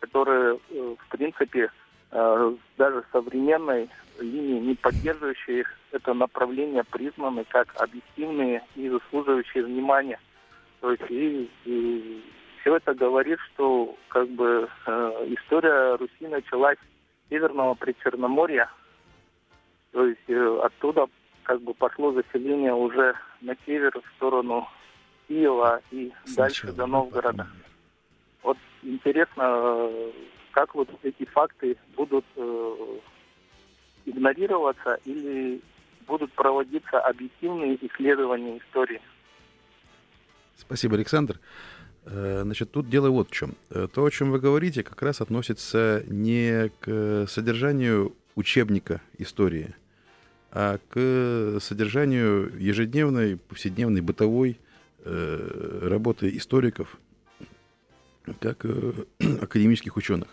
которые, 0.00 0.58
э, 0.68 0.96
в 0.98 1.08
принципе, 1.16 1.70
э, 2.10 2.56
даже 2.76 3.04
современной 3.12 3.88
линии, 4.18 4.58
не 4.58 4.74
поддерживающие 4.74 5.62
это 5.92 6.12
направление 6.12 6.82
признаны 6.82 7.44
как 7.44 7.68
объективные 7.80 8.64
и 8.74 8.88
заслуживающие 8.88 9.62
внимания. 9.62 10.18
То 10.80 10.90
есть 10.90 11.08
и, 11.08 11.48
и 11.66 12.24
все 12.60 12.78
это 12.78 12.94
говорит, 12.94 13.38
что 13.52 13.94
как 14.08 14.28
бы 14.30 14.68
э, 14.86 15.26
история 15.38 15.94
Руси 15.94 16.26
началась 16.26 16.78
Северного 17.30 17.74
Причерноморья. 17.74 18.68
То 19.92 20.04
есть 20.04 20.28
э, 20.28 20.60
оттуда 20.64 21.06
как 21.48 21.62
бы 21.62 21.72
пошло 21.72 22.12
заселение 22.12 22.74
уже 22.74 23.14
на 23.40 23.56
север 23.64 23.98
в 23.98 24.16
сторону 24.16 24.68
Киева 25.26 25.80
и 25.90 26.12
Сначала 26.24 26.36
дальше 26.36 26.72
до 26.72 26.86
Новгорода. 26.86 27.46
Вот 28.42 28.58
интересно, 28.82 29.88
как 30.52 30.74
вот 30.74 30.90
эти 31.02 31.24
факты 31.24 31.78
будут 31.96 32.26
э, 32.36 32.98
игнорироваться 34.04 34.98
или 35.06 35.62
будут 36.06 36.30
проводиться 36.32 37.00
объективные 37.00 37.78
исследования 37.86 38.58
истории. 38.58 39.00
Спасибо, 40.54 40.96
Александр. 40.96 41.40
Э, 42.04 42.42
значит, 42.42 42.72
тут 42.72 42.90
дело 42.90 43.08
вот 43.08 43.30
в 43.30 43.32
чем. 43.32 43.54
Э, 43.70 43.88
то, 43.90 44.04
о 44.04 44.10
чем 44.10 44.32
вы 44.32 44.38
говорите, 44.38 44.82
как 44.82 45.00
раз 45.00 45.22
относится 45.22 46.04
не 46.08 46.70
к 46.80 47.26
содержанию 47.26 48.14
учебника 48.34 49.00
истории, 49.16 49.74
а 50.50 50.78
к 50.88 51.58
содержанию 51.60 52.52
ежедневной, 52.58 53.36
повседневной, 53.36 54.00
бытовой 54.00 54.58
э, 55.04 55.78
работы 55.82 56.36
историков, 56.36 56.98
как 58.40 58.64
академических 59.42 59.96
ученых. 59.96 60.28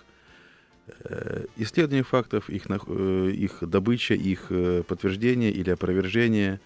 Исследование 1.56 2.04
фактов, 2.04 2.47
их, 2.47 2.67
их 2.67 3.58
добыча, 3.62 4.13
их 4.13 4.51
подтверждение 4.88 5.51
или 5.51 5.71
опровержение 5.71 6.60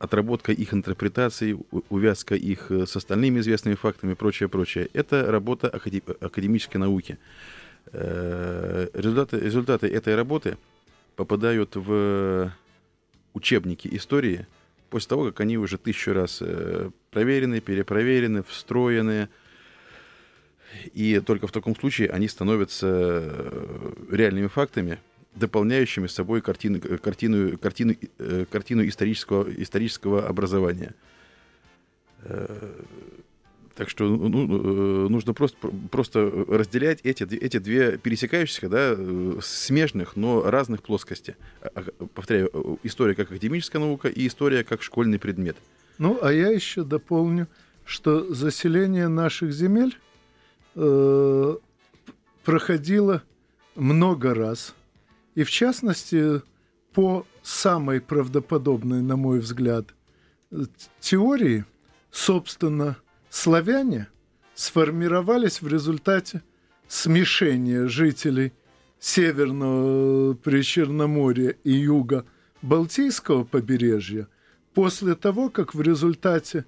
отработка 0.00 0.50
их 0.50 0.72
интерпретаций, 0.74 1.56
увязка 1.90 2.34
их 2.34 2.70
э, 2.70 2.86
с 2.86 2.96
остальными 2.96 3.40
известными 3.40 3.74
фактами 3.74 4.12
и 4.12 4.14
прочее, 4.14 4.48
прочее. 4.48 4.88
Это 4.94 5.30
работа 5.30 5.68
академической 5.68 6.78
науки. 6.78 7.18
Э, 7.92 8.88
результаты, 8.94 9.38
результаты 9.38 9.88
этой 9.88 10.16
работы 10.16 10.56
попадают 11.20 11.76
в 11.76 12.50
учебники 13.34 13.86
истории 13.92 14.46
после 14.88 15.08
того, 15.10 15.26
как 15.26 15.40
они 15.40 15.58
уже 15.58 15.76
тысячу 15.76 16.14
раз 16.14 16.38
э, 16.40 16.88
проверены, 17.10 17.60
перепроверены, 17.60 18.42
встроены. 18.42 19.28
И 20.94 21.20
только 21.20 21.46
в 21.46 21.52
таком 21.52 21.76
случае 21.76 22.08
они 22.08 22.26
становятся 22.26 23.52
реальными 24.10 24.46
фактами, 24.46 24.98
дополняющими 25.34 26.06
собой 26.06 26.40
картину, 26.40 26.80
картину, 26.80 27.58
картину, 27.58 27.96
э, 28.18 28.46
картину 28.50 28.88
исторического, 28.88 29.46
исторического 29.62 30.26
образования. 30.26 30.94
Э, 33.80 33.84
так 33.84 33.90
что 33.90 34.04
ну, 34.04 34.28
ну 34.28 35.06
э, 35.06 35.08
нужно 35.08 35.32
просто, 35.32 35.56
просто 35.90 36.30
разделять 36.48 37.00
эти, 37.02 37.24
эти 37.24 37.58
две 37.58 37.98
пересекающиеся, 37.98 38.68
да, 38.68 38.96
смежных, 39.40 40.16
но 40.16 40.42
разных 40.50 40.82
плоскости. 40.82 41.36
А, 41.62 41.82
повторяю, 42.14 42.78
история 42.82 43.14
как 43.14 43.30
академическая 43.30 43.80
наука 43.80 44.08
и 44.08 44.26
история 44.26 44.64
как 44.64 44.82
школьный 44.82 45.18
предмет. 45.18 45.56
Ну, 45.98 46.18
а 46.22 46.32
я 46.32 46.48
еще 46.48 46.84
дополню, 46.84 47.48
что 47.84 48.32
заселение 48.32 49.08
наших 49.08 49.52
земель 49.52 49.98
э, 50.74 51.56
проходило 52.44 53.22
много 53.74 54.34
раз– 54.34 54.74
и 55.34 55.42
в 55.42 55.50
частности, 55.50 56.42
по 56.92 57.26
самой 57.42 58.00
правдоподобной, 58.00 59.00
на 59.00 59.16
мой 59.16 59.38
взгляд, 59.38 59.86
теории, 61.00 61.64
собственно, 62.10 62.96
славяне 63.30 64.08
сформировались 64.54 65.62
в 65.62 65.68
результате 65.68 66.42
смешения 66.88 67.86
жителей 67.86 68.52
Северного 68.98 70.34
Причерноморья 70.34 71.56
и 71.64 71.72
юга 71.72 72.26
Балтийского 72.60 73.44
побережья 73.44 74.28
после 74.74 75.14
того, 75.14 75.48
как 75.48 75.74
в 75.74 75.80
результате 75.80 76.66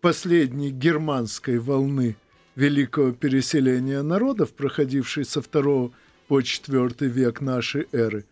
последней 0.00 0.70
германской 0.70 1.58
волны 1.58 2.16
великого 2.56 3.12
переселения 3.12 4.02
народов, 4.02 4.52
проходившей 4.52 5.24
со 5.24 5.40
второго 5.40 5.92
по 6.26 6.40
IV 6.40 7.06
век 7.06 7.40
нашей 7.40 7.86
эры. 7.92 8.24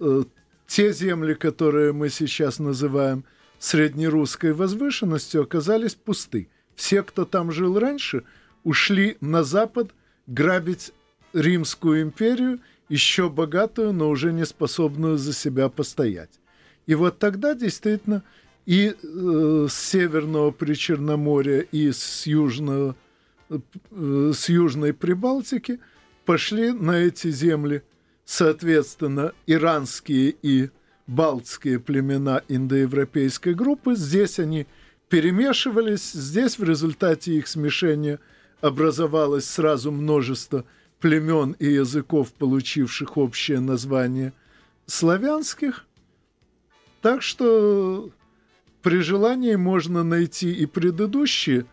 Э, 0.00 0.24
те 0.66 0.92
земли, 0.92 1.34
которые 1.34 1.92
мы 1.92 2.10
сейчас 2.10 2.58
называем 2.58 3.24
среднерусской 3.58 4.52
возвышенностью, 4.52 5.42
оказались 5.42 5.94
пусты. 5.94 6.48
Все, 6.78 7.02
кто 7.02 7.24
там 7.24 7.50
жил 7.50 7.78
раньше, 7.78 8.22
ушли 8.62 9.16
на 9.20 9.42
запад 9.42 9.90
грабить 10.26 10.92
Римскую 11.34 12.00
империю, 12.02 12.60
еще 12.88 13.28
богатую, 13.28 13.92
но 13.92 14.08
уже 14.08 14.32
не 14.32 14.46
способную 14.46 15.18
за 15.18 15.34
себя 15.34 15.68
постоять. 15.68 16.40
И 16.86 16.94
вот 16.94 17.18
тогда 17.18 17.54
действительно 17.54 18.22
и 18.64 18.94
э, 18.94 19.66
с 19.68 19.74
Северного 19.74 20.52
Причерноморья, 20.52 21.60
и 21.60 21.92
с, 21.92 22.26
южного, 22.26 22.96
э, 23.50 23.58
с 24.32 24.48
Южной 24.48 24.94
Прибалтики– 24.94 25.80
пошли 26.28 26.72
на 26.72 26.90
эти 26.90 27.30
земли, 27.30 27.82
соответственно, 28.26 29.32
иранские 29.46 30.34
и 30.42 30.68
балтские 31.06 31.80
племена 31.80 32.42
индоевропейской 32.48 33.54
группы. 33.54 33.94
Здесь 33.94 34.38
они 34.38 34.66
перемешивались, 35.08 36.12
здесь 36.12 36.58
в 36.58 36.64
результате 36.64 37.34
их 37.34 37.48
смешения 37.48 38.20
образовалось 38.60 39.48
сразу 39.48 39.90
множество 39.90 40.64
племен 41.00 41.52
и 41.58 41.66
языков, 41.66 42.32
получивших 42.32 43.16
общее 43.16 43.60
название 43.60 44.32
славянских. 44.86 45.86
Так 47.00 47.22
что 47.22 48.10
при 48.82 48.98
желании 48.98 49.54
можно 49.54 50.02
найти 50.02 50.52
и 50.52 50.66
предыдущие 50.66 51.60
э, 51.60 51.64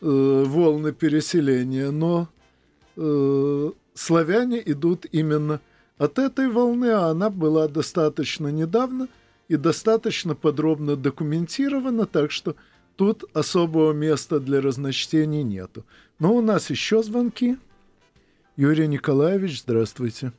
волны 0.00 0.92
переселения, 0.92 1.90
но 1.90 2.28
э, 2.96 3.70
славяне 3.94 4.62
идут 4.64 5.06
именно 5.12 5.60
от 5.98 6.18
этой 6.18 6.48
волны, 6.48 6.86
а 6.86 7.08
она 7.08 7.28
была 7.28 7.68
достаточно 7.68 8.48
недавно 8.48 9.08
и 9.48 9.56
достаточно 9.56 10.34
подробно 10.34 10.96
документирована, 10.96 12.06
так 12.06 12.30
что 12.30 12.56
тут 13.00 13.24
особого 13.34 13.92
места 13.94 14.40
для 14.40 14.60
разночтений 14.60 15.42
нету. 15.42 15.84
Но 16.18 16.34
у 16.34 16.42
нас 16.42 16.68
еще 16.68 17.02
звонки. 17.02 17.56
Юрий 18.58 18.86
Николаевич, 18.88 19.62
здравствуйте. 19.62 20.32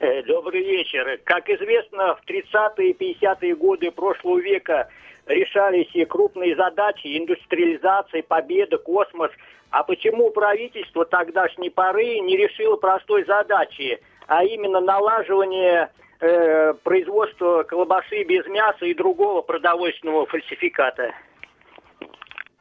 Э, 0.00 0.24
добрый 0.24 0.64
вечер. 0.64 1.20
Как 1.22 1.48
известно, 1.48 2.16
в 2.16 2.28
30-е 2.28 2.90
и 2.90 3.14
50-е 3.14 3.54
годы 3.54 3.92
прошлого 3.92 4.40
века 4.40 4.88
решались 5.26 5.94
и 5.94 6.04
крупные 6.04 6.56
задачи, 6.56 7.16
индустриализация, 7.16 8.24
победа, 8.24 8.78
космос. 8.78 9.30
А 9.70 9.84
почему 9.84 10.30
правительство 10.30 11.04
тогдашней 11.04 11.70
поры 11.70 12.18
не 12.18 12.36
решило 12.36 12.74
простой 12.74 13.24
задачи– 13.26 14.00
а 14.26 14.44
именно 14.44 14.80
налаживание 14.80 15.90
э, 16.20 16.74
производства 16.82 17.62
колбасы 17.62 18.24
без 18.24 18.44
мяса 18.46 18.86
и 18.86 18.94
другого 18.94 19.42
продовольственного 19.42 20.26
фальсификата. 20.26 21.14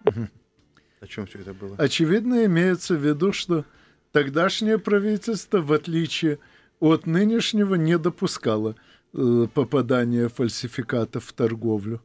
О 0.05 1.07
чем 1.07 1.25
все 1.27 1.39
это 1.39 1.53
было? 1.53 1.75
Очевидно, 1.77 2.45
имеется 2.45 2.95
в 2.95 3.05
виду, 3.05 3.31
что 3.31 3.65
тогдашнее 4.11 4.77
правительство, 4.77 5.61
в 5.61 5.71
отличие 5.71 6.39
от 6.79 7.05
нынешнего, 7.05 7.75
не 7.75 7.97
допускало 7.97 8.75
э, 9.13 9.47
попадания 9.53 10.29
фальсификатов 10.29 11.25
в 11.25 11.33
торговлю. 11.33 12.01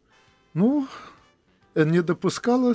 Ну, 0.55 0.87
э, 1.75 1.85
не 1.85 2.03
допускало, 2.03 2.75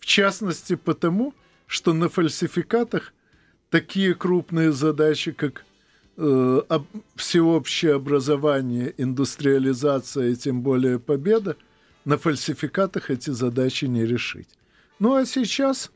в 0.00 0.06
частности, 0.06 0.76
потому, 0.76 1.34
что 1.66 1.92
на 1.92 2.08
фальсификатах 2.08 3.12
такие 3.70 4.14
крупные 4.14 4.70
задачи, 4.70 5.32
как 5.32 5.64
э, 6.16 6.60
всеобщее 7.16 7.94
образование, 7.94 8.94
индустриализация 8.96 10.28
и 10.28 10.36
тем 10.36 10.62
более 10.62 10.98
победа, 10.98 11.56
на 12.04 12.18
фальсификатах 12.18 13.10
эти 13.10 13.30
задачи 13.30 13.86
не 13.86 14.04
решить. 14.06 14.48
Ну 14.98 15.14
а 15.14 15.24
сейчас, 15.24 15.92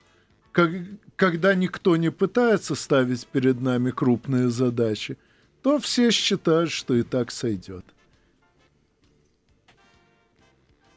как, 0.52 0.70
когда 1.16 1.54
никто 1.54 1.96
не 1.96 2.10
пытается 2.10 2.74
ставить 2.74 3.26
перед 3.26 3.60
нами 3.60 3.90
крупные 3.90 4.48
задачи, 4.48 5.16
то 5.62 5.78
все 5.78 6.10
считают, 6.10 6.70
что 6.70 6.94
и 6.94 7.02
так 7.02 7.30
сойдет. 7.30 7.84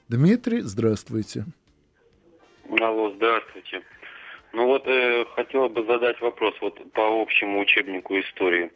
Дмитрий, 0.09 0.61
здравствуйте. 0.61 1.45
Алло, 2.79 3.13
здравствуйте. 3.15 3.81
Ну 4.53 4.65
вот 4.65 4.85
э, 4.85 5.25
хотела 5.35 5.69
бы 5.69 5.85
задать 5.85 6.19
вопрос 6.19 6.53
вот 6.61 6.91
по 6.91 7.21
общему 7.21 7.59
учебнику 7.61 8.19
истории. 8.19 8.71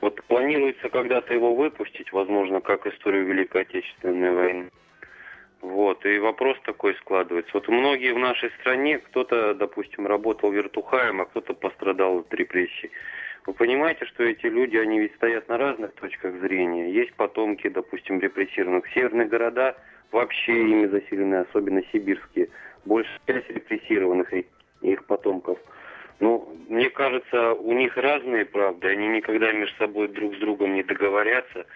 Вот 0.00 0.22
планируется 0.24 0.88
когда-то 0.90 1.32
его 1.32 1.54
выпустить, 1.54 2.12
возможно, 2.12 2.60
как 2.60 2.86
историю 2.86 3.26
Великой 3.26 3.62
Отечественной 3.62 4.32
войны. 4.32 4.70
Вот, 5.60 6.06
и 6.06 6.18
вопрос 6.18 6.56
такой 6.64 6.94
складывается. 6.96 7.50
Вот 7.54 7.68
многие 7.68 8.12
в 8.12 8.18
нашей 8.18 8.50
стране, 8.60 8.98
кто-то, 8.98 9.54
допустим, 9.54 10.06
работал 10.06 10.52
вертухаем, 10.52 11.20
а 11.20 11.24
кто-то 11.26 11.54
пострадал 11.54 12.18
от 12.18 12.32
репрессий. 12.32 12.90
Вы 13.46 13.54
понимаете, 13.54 14.04
что 14.04 14.22
эти 14.22 14.46
люди, 14.46 14.76
они 14.76 15.00
ведь 15.00 15.14
стоят 15.16 15.48
на 15.48 15.58
разных 15.58 15.94
точках 15.94 16.34
зрения. 16.40 16.92
Есть 16.92 17.14
потомки, 17.14 17.68
допустим, 17.68 18.20
репрессированных. 18.20 18.86
Северные 18.92 19.26
города 19.26 19.76
вообще 20.12 20.52
ими 20.52 20.86
заселены, 20.86 21.36
особенно 21.36 21.82
сибирские. 21.92 22.50
Большая 22.84 23.18
часть 23.26 23.50
репрессированных 23.50 24.32
и 24.32 24.46
их 24.82 25.04
потомков– 25.06 25.58
ну, 26.20 26.48
мне 26.68 26.90
кажется, 26.90 27.52
у 27.52 27.72
них 27.72 27.96
разные 27.96 28.44
правды, 28.44 28.88
они 28.88 29.08
никогда 29.08 29.52
между 29.52 29.76
собой 29.76 30.08
друг 30.08 30.34
с 30.34 30.38
другом 30.38 30.74
не 30.74 30.82
договорятся. 30.82 31.66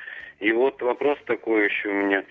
И 0.40 0.50
вот 0.52 0.82
вопрос 0.82 1.18
такой 1.26 1.66
еще 1.66 1.88
у 1.88 1.92
меня. 1.92 2.24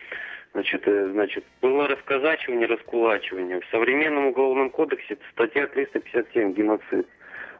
Значит, 0.53 0.85
э, 0.85 1.11
значит, 1.11 1.45
было 1.61 1.87
расказачивание, 1.87 2.67
раскулачивание. 2.67 3.61
В 3.61 3.65
современном 3.67 4.27
уголовном 4.27 4.69
кодексе 4.69 5.17
статья 5.31 5.67
357 5.67 6.53
геноцид. 6.53 7.07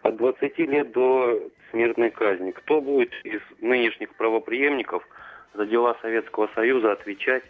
От 0.02 0.18
20 0.18 0.58
лет 0.60 0.92
до 0.92 1.50
смертной 1.70 2.10
казни. 2.12 2.52
Кто 2.52 2.82
будет 2.82 3.14
из 3.24 3.42
нынешних 3.60 4.14
правоприемников 4.16 5.08
за 5.54 5.66
дела 5.66 5.98
Советского 6.02 6.50
Союза 6.54 6.92
отвечать? 6.92 7.44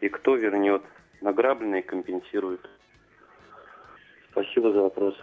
И 0.00 0.08
кто 0.08 0.34
вернет 0.36 0.82
награбленное 1.20 1.80
и 1.80 1.86
компенсирует? 1.86 2.60
Спасибо 4.30 4.72
за 4.72 4.80
вопрос. 4.80 5.14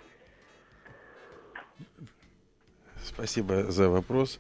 Спасибо 3.02 3.64
за 3.72 3.90
вопрос. 3.90 4.40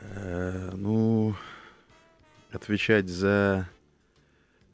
Э, 0.00 0.70
ну, 0.74 1.32
отвечать 2.52 3.08
за 3.08 3.66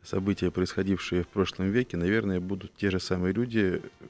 события, 0.05 0.51
происходившие 0.51 1.23
в 1.25 1.29
прошлом 1.29 1.71
веке, 1.71 1.97
наверное, 1.97 2.41
будут 2.41 2.75
те 2.77 2.91
же 2.91 3.01
самые 3.01 3.33
люди 3.33 3.81
э, 3.81 4.07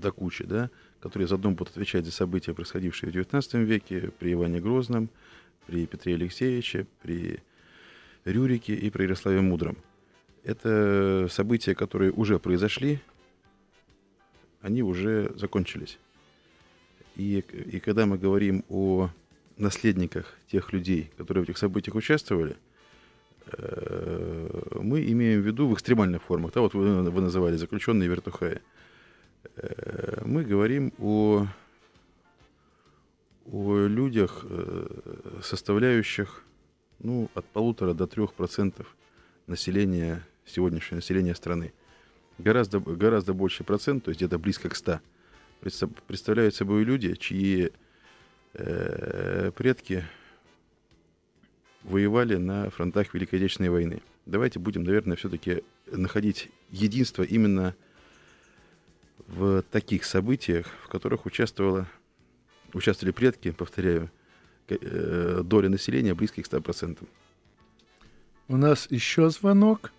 до 0.00 0.10
кучи, 0.10 0.44
да, 0.44 0.70
которые 1.00 1.28
заодно 1.28 1.50
будут 1.50 1.70
отвечать 1.70 2.04
за 2.04 2.12
события, 2.12 2.54
происходившие 2.54 3.12
в 3.12 3.14
XIX 3.14 3.64
веке, 3.64 4.10
при 4.18 4.32
Иване 4.32 4.60
Грозном, 4.60 5.08
при 5.66 5.86
Петре 5.86 6.14
Алексеевиче, 6.14 6.86
при 7.02 7.40
Рюрике 8.24 8.74
и 8.74 8.90
при 8.90 9.04
Ярославе 9.04 9.40
Мудром. 9.40 9.76
Это 10.42 11.28
события, 11.30 11.74
которые 11.74 12.12
уже 12.12 12.38
произошли, 12.38 13.00
они 14.62 14.82
уже 14.82 15.32
закончились. 15.36 15.98
И, 17.16 17.38
и 17.38 17.80
когда 17.80 18.06
мы 18.06 18.18
говорим 18.18 18.64
о 18.68 19.10
наследниках 19.56 20.34
тех 20.50 20.72
людей, 20.72 21.10
которые 21.16 21.44
в 21.44 21.48
этих 21.48 21.58
событиях 21.58 21.94
участвовали, 21.94 22.56
мы 23.52 25.04
имеем 25.10 25.40
в 25.40 25.46
виду 25.46 25.68
в 25.68 25.74
экстремальных 25.74 26.22
формах, 26.22 26.52
да, 26.52 26.60
вот 26.60 26.74
вы, 26.74 27.10
вы 27.10 27.20
называли 27.20 27.56
заключенные 27.56 28.08
вертухаи. 28.08 28.60
Э, 29.56 30.22
мы 30.24 30.44
говорим 30.44 30.92
о, 30.98 31.46
о 33.46 33.86
людях, 33.86 34.44
э, 34.48 35.40
составляющих 35.42 36.44
ну, 36.98 37.30
от 37.34 37.44
полутора 37.46 37.94
до 37.94 38.06
трех 38.06 38.32
процентов 38.34 38.96
населения, 39.46 40.22
сегодняшнего 40.44 40.96
населения 40.96 41.34
страны. 41.34 41.72
Гораздо, 42.38 42.80
гораздо 42.80 43.32
больше 43.32 43.64
процент, 43.64 44.04
то 44.04 44.10
есть 44.10 44.20
где-то 44.20 44.38
близко 44.38 44.68
к 44.68 44.76
100 44.76 45.00
представляют 46.06 46.54
собой 46.54 46.84
люди, 46.84 47.14
чьи 47.14 47.72
э, 48.54 49.50
предки 49.56 50.04
воевали 51.86 52.36
на 52.36 52.68
фронтах 52.70 53.14
Великой 53.14 53.36
Отечественной 53.36 53.70
войны. 53.70 54.02
Давайте 54.26 54.58
будем, 54.58 54.82
наверное, 54.82 55.16
все-таки 55.16 55.62
находить 55.86 56.50
единство 56.70 57.22
именно 57.22 57.74
в 59.28 59.62
таких 59.62 60.04
событиях, 60.04 60.66
в 60.84 60.88
которых 60.88 61.26
участвовало, 61.26 61.86
участвовали 62.74 63.12
предки, 63.12 63.52
повторяю, 63.52 64.10
э, 64.68 65.40
доля 65.44 65.68
населения 65.68 66.14
близких 66.14 66.44
к 66.44 66.48
100%. 66.48 67.06
У 68.48 68.56
нас 68.56 68.90
еще 68.90 69.30
звонок. 69.30 69.92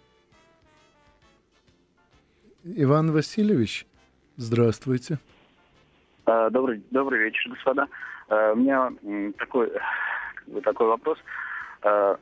Иван 2.63 3.11
Васильевич, 3.11 3.85
здравствуйте. 4.35 5.19
Э, 6.25 6.49
добрый, 6.51 6.83
добрый 6.91 7.19
вечер, 7.19 7.49
господа. 7.49 7.87
Э, 8.27 8.51
у 8.51 8.57
меня 8.57 8.91
такой, 9.37 9.71
такой 10.63 10.87
вопрос. 10.87 11.17
Э, 11.83 12.15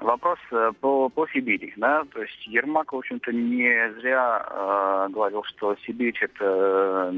вопрос 0.00 0.38
по, 0.80 1.08
по 1.08 1.26
Сибири. 1.28 1.72
Да? 1.76 2.04
То 2.12 2.22
есть 2.22 2.46
Ермак, 2.46 2.92
в 2.92 2.96
общем-то, 2.96 3.32
не 3.32 3.92
зря 4.00 5.08
говорил, 5.10 5.44
что 5.44 5.76
Сибирь 5.86 6.16
это 6.20 7.14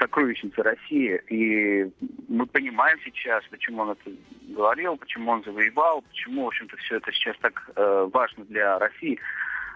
сокровищница 0.00 0.62
России. 0.64 1.22
И 1.28 1.88
мы 2.28 2.46
понимаем 2.46 2.98
сейчас, 3.04 3.44
почему 3.50 3.82
он 3.82 3.90
это 3.90 4.10
говорил, 4.48 4.96
почему 4.96 5.30
он 5.30 5.44
завоевал, 5.44 6.02
почему, 6.02 6.44
в 6.44 6.46
общем-то, 6.48 6.76
все 6.78 6.96
это 6.96 7.12
сейчас 7.12 7.36
так 7.40 7.70
важно 7.76 8.44
для 8.46 8.78
России. 8.80 9.20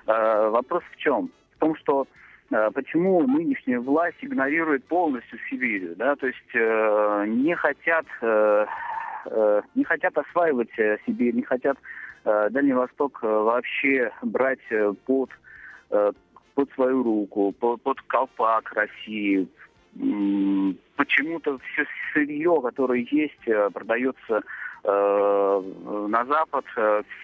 Вопрос 0.07 0.83
в 0.93 0.97
чем? 0.97 1.31
В 1.57 1.61
том, 1.61 1.77
что 1.77 2.09
Э, 2.51 2.71
почему 2.73 3.27
нынешняя 3.27 3.81
власть 3.81 4.19
игнорирует 4.21 4.85
полностью 4.85 5.39
Сибирь, 5.51 5.95
да, 5.97 6.15
то 6.17 6.27
есть 6.27 6.55
э, 6.55 7.25
не 7.29 7.55
хотят 7.57 8.07
э, 8.23 8.67
э, 9.31 9.63
не 9.75 9.85
хотят 9.85 10.17
осваивать 10.17 10.71
э, 10.79 10.99
Сибирь, 11.07 11.35
не 11.35 11.43
хотят 11.43 11.77
э, 12.25 12.49
Дальний 12.51 12.73
Восток 12.73 13.21
э, 13.23 13.27
вообще 13.27 14.13
брать 14.23 14.61
под 15.07 15.31
под 16.55 16.73
свою 16.73 17.05
руку, 17.05 17.53
под, 17.53 17.81
под 17.83 18.01
колпак 18.09 18.73
России. 18.73 19.47
Почему-то 20.97 21.59
все 21.59 21.85
сырье, 22.13 22.61
которое 22.61 23.07
есть, 23.09 23.73
продается 23.73 24.43
на 24.83 26.25
Запад. 26.25 26.65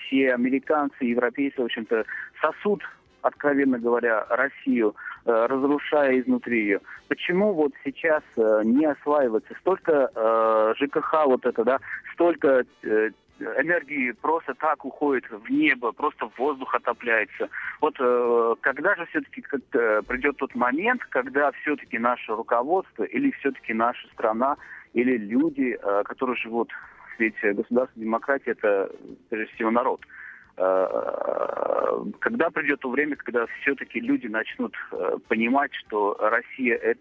Все 0.06 0.34
американцы, 0.34 0.94
европейцы, 1.00 1.60
в 1.60 1.64
общем-то, 1.64 2.04
сосуд 2.40 2.82
откровенно 3.22 3.78
говоря, 3.78 4.26
Россию, 4.28 4.94
разрушая 5.24 6.20
изнутри 6.20 6.60
ее. 6.62 6.80
Почему 7.08 7.52
вот 7.52 7.72
сейчас 7.84 8.22
э, 8.36 8.62
не 8.64 8.86
осваивается 8.86 9.54
столько 9.60 10.10
э, 10.14 10.74
ЖКХ 10.78 11.26
вот 11.26 11.46
это, 11.46 11.64
да, 11.64 11.78
столько 12.14 12.64
энергии 13.40 14.12
просто 14.12 14.54
так 14.54 14.84
уходит 14.84 15.24
в 15.30 15.50
небо, 15.50 15.92
просто 15.92 16.30
воздух 16.38 16.74
отопляется. 16.74 17.48
Вот 17.80 17.96
э, 17.98 18.54
когда 18.60 18.94
же 18.96 19.06
все-таки 19.06 19.44
э, 19.72 20.02
придет 20.06 20.36
тот 20.36 20.54
момент, 20.54 21.02
когда 21.08 21.50
все-таки 21.62 21.98
наше 21.98 22.34
руководство 22.34 23.04
или 23.04 23.30
все-таки 23.32 23.74
наша 23.74 24.06
страна 24.08 24.56
или 24.92 25.16
люди, 25.16 25.78
э, 25.80 26.02
которые 26.04 26.36
живут, 26.36 26.70
ведь 27.18 27.34
государство 27.42 28.00
демократии 28.00 28.50
это 28.50 28.90
прежде 29.28 29.54
всего 29.54 29.70
народ, 29.70 30.00
Э, 30.02 30.06
когда 32.20 32.50
придет 32.50 32.80
то 32.80 32.90
время, 32.90 33.16
когда 33.16 33.46
все-таки 33.60 34.00
люди 34.00 34.26
начнут 34.26 34.74
э, 34.92 35.18
понимать, 35.28 35.72
что 35.74 36.16
Россия 36.18 36.76
это, 36.76 37.00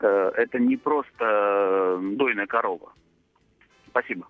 э, 0.00 0.32
это 0.36 0.58
не 0.58 0.76
просто 0.76 1.98
дойная 2.16 2.46
корова. 2.46 2.92
Спасибо. 3.88 4.26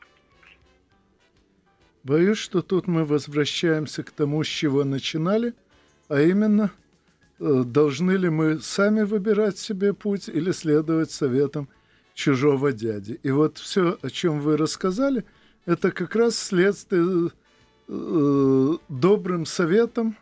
Боюсь, 2.05 2.38
что 2.38 2.62
тут 2.62 2.86
мы 2.86 3.05
возвращаемся 3.05 4.05
к 4.05 4.11
тому, 4.12 4.44
с 4.44 4.47
чего 4.47 4.84
начинали, 4.84 5.55
а 6.09 6.20
именно, 6.20 6.70
должны 7.40 8.12
ли 8.12 8.28
мы 8.28 8.61
сами 8.61 9.03
выбирать 9.03 9.59
себе 9.59 9.92
путь 9.92 10.28
или 10.28 10.53
следовать 10.53 11.11
советам 11.11 11.68
чужого 12.14 12.72
дяди. 12.72 13.18
И 13.24 13.30
вот 13.32 13.59
все, 13.59 13.99
о 14.03 14.11
чем 14.11 14.40
вы 14.40 14.57
рассказали, 14.57 15.24
это 15.66 15.90
как 15.90 16.14
раз 16.14 16.38
следствие 16.38 17.30
э, 17.89 18.76
добрым 18.89 19.47
советом 19.47 20.16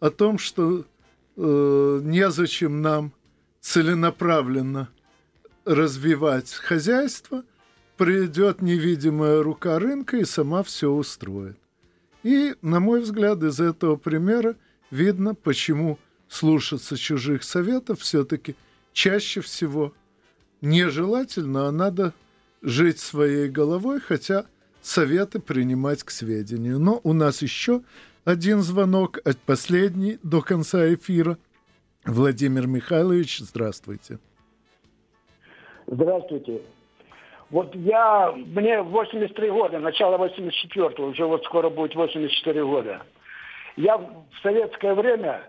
о 0.00 0.10
том, 0.10 0.38
что 0.38 0.84
э, 1.36 2.00
незачем 2.02 2.82
нам 2.82 3.12
целенаправленно 3.60 4.88
развивать 5.64 6.52
хозяйство, 6.52 7.44
придет 7.96 8.62
невидимая 8.62 9.42
рука 9.42 9.78
рынка 9.78 10.16
и 10.16 10.24
сама 10.24 10.62
все 10.62 10.90
устроит. 10.90 11.58
И, 12.22 12.54
на 12.62 12.80
мой 12.80 13.00
взгляд, 13.02 13.42
из 13.42 13.60
этого 13.60 13.96
примера 13.96 14.56
видно, 14.90 15.34
почему 15.34 15.98
слушаться 16.28 16.96
чужих 16.96 17.42
советов 17.42 18.00
все-таки 18.00 18.56
чаще 18.92 19.40
всего 19.40 19.92
нежелательно, 20.60 21.68
а 21.68 21.72
надо 21.72 22.14
жить 22.62 22.98
своей 22.98 23.48
головой, 23.48 24.00
хотя 24.00 24.46
советы 24.80 25.40
принимать 25.40 26.02
к 26.02 26.10
сведению. 26.10 26.78
Но 26.78 27.00
у 27.04 27.12
нас 27.12 27.42
еще 27.42 27.82
один 28.24 28.60
звонок, 28.60 29.18
от 29.24 29.38
последний 29.38 30.18
до 30.22 30.42
конца 30.42 30.92
эфира. 30.92 31.38
Владимир 32.04 32.66
Михайлович, 32.66 33.38
здравствуйте. 33.38 34.18
Здравствуйте. 35.86 36.60
Вот 37.50 37.74
я, 37.74 38.32
мне 38.32 38.82
83 38.82 39.50
года, 39.50 39.78
начало 39.78 40.18
84-го, 40.18 41.06
уже 41.06 41.24
вот 41.24 41.44
скоро 41.44 41.70
будет 41.70 41.94
84 41.94 42.64
года. 42.64 43.02
Я 43.76 43.96
в 43.96 44.24
советское 44.42 44.94
время 44.94 45.48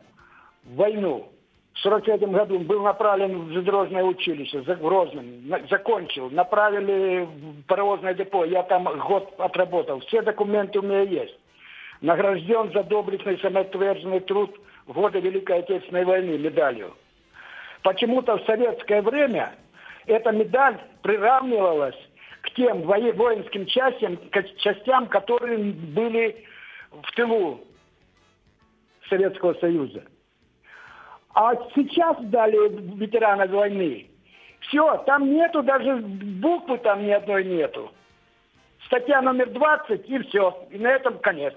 в 0.64 0.76
войну 0.76 1.30
в 1.74 1.86
1943 1.86 2.28
году 2.34 2.60
был 2.60 2.84
направлен 2.84 3.40
в 3.40 3.48
железнодорожное 3.50 4.04
училище 4.04 4.62
в 4.62 4.82
Грозном, 4.82 5.26
закончил, 5.70 6.30
направили 6.30 7.26
в 7.26 7.64
паровозное 7.68 8.14
депо, 8.14 8.44
я 8.44 8.64
там 8.64 8.84
год 8.84 9.34
отработал, 9.38 10.02
все 10.02 10.22
документы 10.22 10.80
у 10.80 10.82
меня 10.82 11.02
есть. 11.02 11.38
Награжден 12.02 12.72
за 12.74 12.84
доблестный 12.84 13.40
самоотверженный 13.40 14.20
труд 14.22 14.60
в 14.88 14.94
годы 14.94 15.20
Великой 15.20 15.60
Отечественной 15.60 16.06
войны 16.06 16.38
медалью. 16.38 16.94
Почему-то 17.84 18.38
в 18.38 18.46
советское 18.46 19.02
время 19.02 19.54
эта 20.06 20.32
медаль 20.32 20.78
приравнивалась 21.02 21.96
к 22.42 22.52
тем 22.52 22.82
воинским 22.82 23.66
частям, 23.68 24.18
частям, 24.58 25.08
которые 25.08 25.58
были 25.58 26.46
в 26.92 27.12
тылу 27.16 27.62
Советского 29.10 29.54
Союза. 29.56 30.04
А 31.34 31.56
сейчас 31.76 32.18
дали 32.22 32.58
ветерана 32.98 33.46
войны. 33.46 34.10
Все, 34.62 34.98
там 35.06 35.32
нету 35.32 35.64
даже 35.64 35.98
буквы 35.98 36.78
там 36.80 37.06
ни 37.06 37.12
одной 37.12 37.44
нету. 37.46 37.92
Статья 38.86 39.22
номер 39.22 39.50
20 39.52 40.10
и 40.10 40.20
все. 40.20 40.68
И 40.72 40.78
на 40.78 40.88
этом 40.88 41.20
конец. 41.20 41.54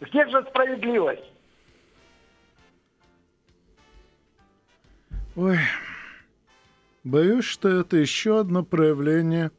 Где 0.00 0.26
же 0.28 0.44
справедливость? 0.48 1.24
Ой, 5.36 5.58
боюсь, 7.04 7.44
что 7.44 7.68
это 7.68 7.96
еще 7.96 8.40
одно 8.40 8.62
проявление 8.64 9.50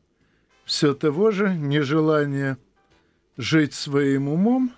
все 0.65 0.93
того 0.93 1.31
же 1.31 1.49
нежелания 1.49 2.57
жить 3.37 3.73
своим 3.73 4.29
умом, 4.29 4.71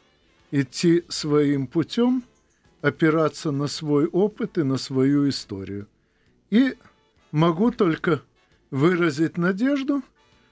идти 0.51 1.03
своим 1.09 1.67
путем– 1.67 2.23
опираться 2.83 3.51
на 3.51 3.67
свой 3.67 4.07
опыт 4.07 4.57
и 4.57 4.63
на 4.63 4.77
свою 4.77 5.29
историю. 5.29 5.87
И 6.51 6.75
могу 7.31 7.71
только 7.71 8.21
выразить 8.71 9.37
надежду, 9.37 10.03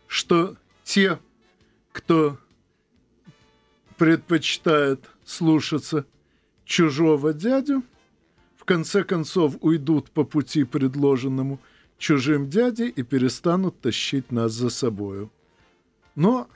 что 0.07 0.55
те, 0.86 1.19
кто 1.91 2.38
предпочитает 3.97 5.09
слушаться 5.25 6.05
чужого 6.63 7.34
дядю, 7.34 7.84
в 8.55 8.63
конце 8.63 9.03
концов 9.03 9.57
уйдут 9.59 10.09
по 10.09 10.23
пути, 10.23 10.63
предложенному 10.63 11.59
чужим 11.97 12.49
дядей, 12.49 12.88
и 12.88 13.03
перестанут 13.03 13.82
тащить 13.82 14.32
нас 14.32 14.53
за 14.53 14.69
собою. 14.69 15.29
Но 16.15 16.47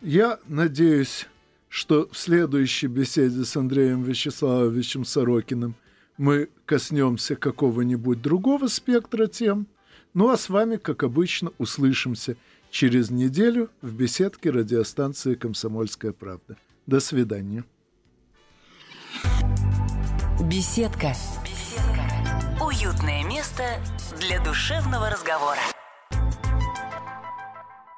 я 0.00 0.40
надеюсь, 0.48 1.28
что 1.70 2.08
в 2.10 2.18
следующей 2.18 2.88
беседе 2.88 3.44
с 3.44 3.56
Андреем 3.56 4.02
Вячеславовичем 4.02 5.04
Сорокиным 5.04 5.76
мы 6.18 6.50
коснемся 6.66 7.36
какого-нибудь 7.36 8.20
другого 8.20 8.66
спектра 8.66 9.28
тем. 9.28 9.68
Ну 10.12 10.30
а 10.30 10.36
с 10.36 10.48
вами, 10.50 10.76
как 10.76 11.04
обычно, 11.04 11.52
услышимся 11.58 12.36
через 12.70 13.10
неделю 13.10 13.70
в 13.80 13.94
беседке 13.94 14.50
радиостанции 14.50 15.36
«Комсомольская 15.36 16.12
правда». 16.12 16.56
До 16.86 16.98
свидания. 16.98 17.64
Беседка. 20.50 21.14
Беседка. 21.44 22.64
Уютное 22.64 23.24
место 23.24 23.62
для 24.18 24.42
душевного 24.42 25.08
разговора. 25.08 25.60